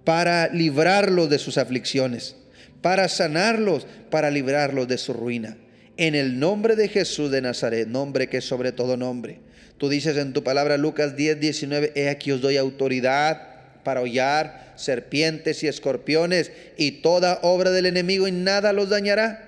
para 0.03 0.49
librarlos 0.49 1.29
de 1.29 1.39
sus 1.39 1.57
aflicciones, 1.57 2.35
para 2.83 3.07
sanarlos, 3.07 3.87
para 4.11 4.29
librarlos 4.29 4.89
de 4.89 4.99
su 4.99 5.13
ruina. 5.13 5.55
En 5.95 6.15
el 6.15 6.37
nombre 6.37 6.75
de 6.75 6.89
Jesús 6.89 7.31
de 7.31 7.41
Nazaret, 7.41 7.87
nombre 7.87 8.27
que 8.27 8.37
es 8.37 8.45
sobre 8.45 8.73
todo 8.73 8.97
nombre. 8.97 9.39
Tú 9.77 9.87
dices 9.87 10.17
en 10.17 10.33
tu 10.33 10.43
palabra 10.43 10.77
Lucas 10.77 11.15
10, 11.15 11.39
19, 11.39 11.93
he 11.95 12.09
aquí 12.09 12.31
os 12.33 12.41
doy 12.41 12.57
autoridad 12.57 13.41
para 13.85 14.01
hollar 14.01 14.73
serpientes 14.75 15.63
y 15.63 15.67
escorpiones 15.67 16.51
y 16.77 16.91
toda 17.01 17.39
obra 17.41 17.71
del 17.71 17.85
enemigo 17.85 18.27
y 18.27 18.33
nada 18.33 18.73
los 18.73 18.89
dañará. 18.89 19.47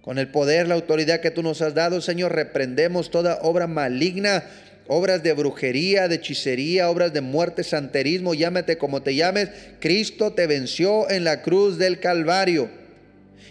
Con 0.00 0.18
el 0.18 0.28
poder, 0.28 0.66
la 0.66 0.76
autoridad 0.76 1.20
que 1.20 1.30
tú 1.30 1.42
nos 1.42 1.60
has 1.60 1.74
dado, 1.74 2.00
Señor, 2.00 2.34
reprendemos 2.34 3.10
toda 3.10 3.38
obra 3.42 3.66
maligna, 3.66 4.44
obras 4.86 5.22
de 5.22 5.32
brujería, 5.32 6.08
de 6.08 6.16
hechicería, 6.16 6.90
obras 6.90 7.12
de 7.12 7.20
muerte, 7.20 7.64
santerismo, 7.64 8.34
llámate 8.34 8.76
como 8.78 9.02
te 9.02 9.14
llames. 9.14 9.48
Cristo 9.80 10.32
te 10.32 10.46
venció 10.46 11.10
en 11.10 11.24
la 11.24 11.42
cruz 11.42 11.78
del 11.78 12.00
Calvario. 12.00 12.68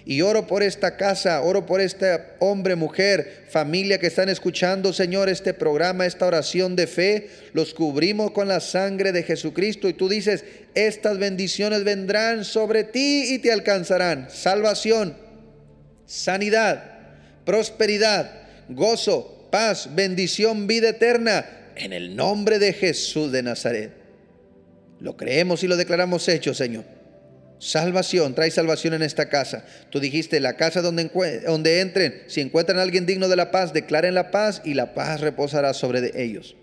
Y 0.05 0.21
oro 0.21 0.47
por 0.47 0.63
esta 0.63 0.97
casa, 0.97 1.41
oro 1.41 1.65
por 1.65 1.79
este 1.79 2.19
hombre, 2.39 2.75
mujer, 2.75 3.45
familia 3.49 3.99
que 3.99 4.07
están 4.07 4.27
escuchando, 4.27 4.91
Señor, 4.91 5.29
este 5.29 5.53
programa, 5.53 6.05
esta 6.05 6.25
oración 6.25 6.75
de 6.75 6.87
fe. 6.87 7.29
Los 7.53 7.73
cubrimos 7.73 8.31
con 8.31 8.49
la 8.49 8.59
sangre 8.59 9.13
de 9.13 9.23
Jesucristo. 9.23 9.87
Y 9.87 9.93
tú 9.93 10.09
dices, 10.09 10.43
estas 10.75 11.19
bendiciones 11.19 11.85
vendrán 11.85 12.43
sobre 12.43 12.83
ti 12.83 13.33
y 13.33 13.39
te 13.39 13.53
alcanzarán. 13.53 14.27
Salvación, 14.29 15.15
sanidad, 16.05 16.83
prosperidad, 17.45 18.29
gozo, 18.67 19.42
paz, 19.53 19.89
bendición, 19.93 20.65
vida 20.65 20.89
eterna. 20.89 21.45
En 21.75 21.93
el 21.93 22.15
nombre 22.15 22.57
de 22.57 22.73
Jesús 22.73 23.31
de 23.31 23.43
Nazaret. 23.43 23.91
Lo 24.99 25.15
creemos 25.15 25.63
y 25.63 25.67
lo 25.67 25.77
declaramos 25.77 26.27
hecho, 26.27 26.55
Señor. 26.55 26.85
Salvación, 27.59 28.33
trae 28.33 28.49
salvación 28.49 28.95
en 28.95 29.03
esta 29.03 29.29
casa. 29.29 29.63
Tú 29.91 29.99
dijiste, 29.99 30.39
la 30.39 30.57
casa 30.57 30.81
donde, 30.81 31.11
entren, 31.81 32.23
si 32.25 32.41
encuentran 32.41 32.79
a 32.79 32.81
alguien 32.81 33.05
digno 33.05 33.27
de 33.27 33.35
la 33.35 33.51
paz, 33.51 33.73
declaren 33.73 34.15
la 34.15 34.31
paz 34.31 34.63
y 34.65 34.73
la 34.73 34.95
paz 34.95 35.21
reposará 35.21 35.75
sobre 35.75 36.11
ellos. 36.15 36.55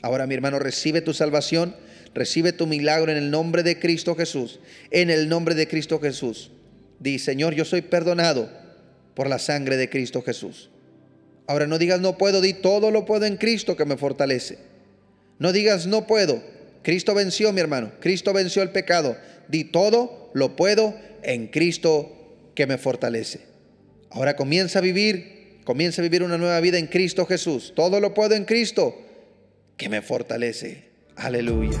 Ahora 0.00 0.28
mi 0.28 0.34
hermano, 0.36 0.60
recibe 0.60 1.00
tu 1.00 1.12
salvación, 1.12 1.74
recibe 2.14 2.52
tu 2.52 2.68
milagro 2.68 3.10
en 3.10 3.18
el 3.18 3.32
nombre 3.32 3.64
de 3.64 3.80
Cristo 3.80 4.14
Jesús. 4.14 4.60
En 4.92 5.10
el 5.10 5.28
nombre 5.28 5.56
de 5.56 5.66
Cristo 5.66 5.98
Jesús. 5.98 6.52
Di, 7.00 7.18
Señor, 7.18 7.56
yo 7.56 7.64
soy 7.64 7.82
perdonado 7.82 8.48
por 9.16 9.28
la 9.28 9.40
sangre 9.40 9.76
de 9.76 9.90
Cristo 9.90 10.22
Jesús. 10.22 10.70
Ahora 11.50 11.66
no 11.66 11.78
digas 11.78 12.00
no 12.00 12.16
puedo, 12.16 12.40
di 12.40 12.52
todo 12.52 12.92
lo 12.92 13.04
puedo 13.04 13.26
en 13.26 13.36
Cristo 13.36 13.76
que 13.76 13.84
me 13.84 13.96
fortalece. 13.96 14.58
No 15.40 15.50
digas 15.50 15.88
no 15.88 16.06
puedo. 16.06 16.40
Cristo 16.84 17.12
venció, 17.12 17.52
mi 17.52 17.60
hermano. 17.60 17.90
Cristo 17.98 18.32
venció 18.32 18.62
el 18.62 18.70
pecado. 18.70 19.16
Di 19.48 19.64
todo 19.64 20.30
lo 20.32 20.54
puedo 20.54 20.94
en 21.24 21.48
Cristo 21.48 22.08
que 22.54 22.68
me 22.68 22.78
fortalece. 22.78 23.40
Ahora 24.10 24.36
comienza 24.36 24.78
a 24.78 24.82
vivir, 24.82 25.58
comienza 25.64 26.00
a 26.00 26.04
vivir 26.04 26.22
una 26.22 26.38
nueva 26.38 26.60
vida 26.60 26.78
en 26.78 26.86
Cristo 26.86 27.26
Jesús. 27.26 27.72
Todo 27.74 27.98
lo 27.98 28.14
puedo 28.14 28.36
en 28.36 28.44
Cristo 28.44 28.96
que 29.76 29.88
me 29.88 30.02
fortalece. 30.02 30.84
Aleluya. 31.16 31.80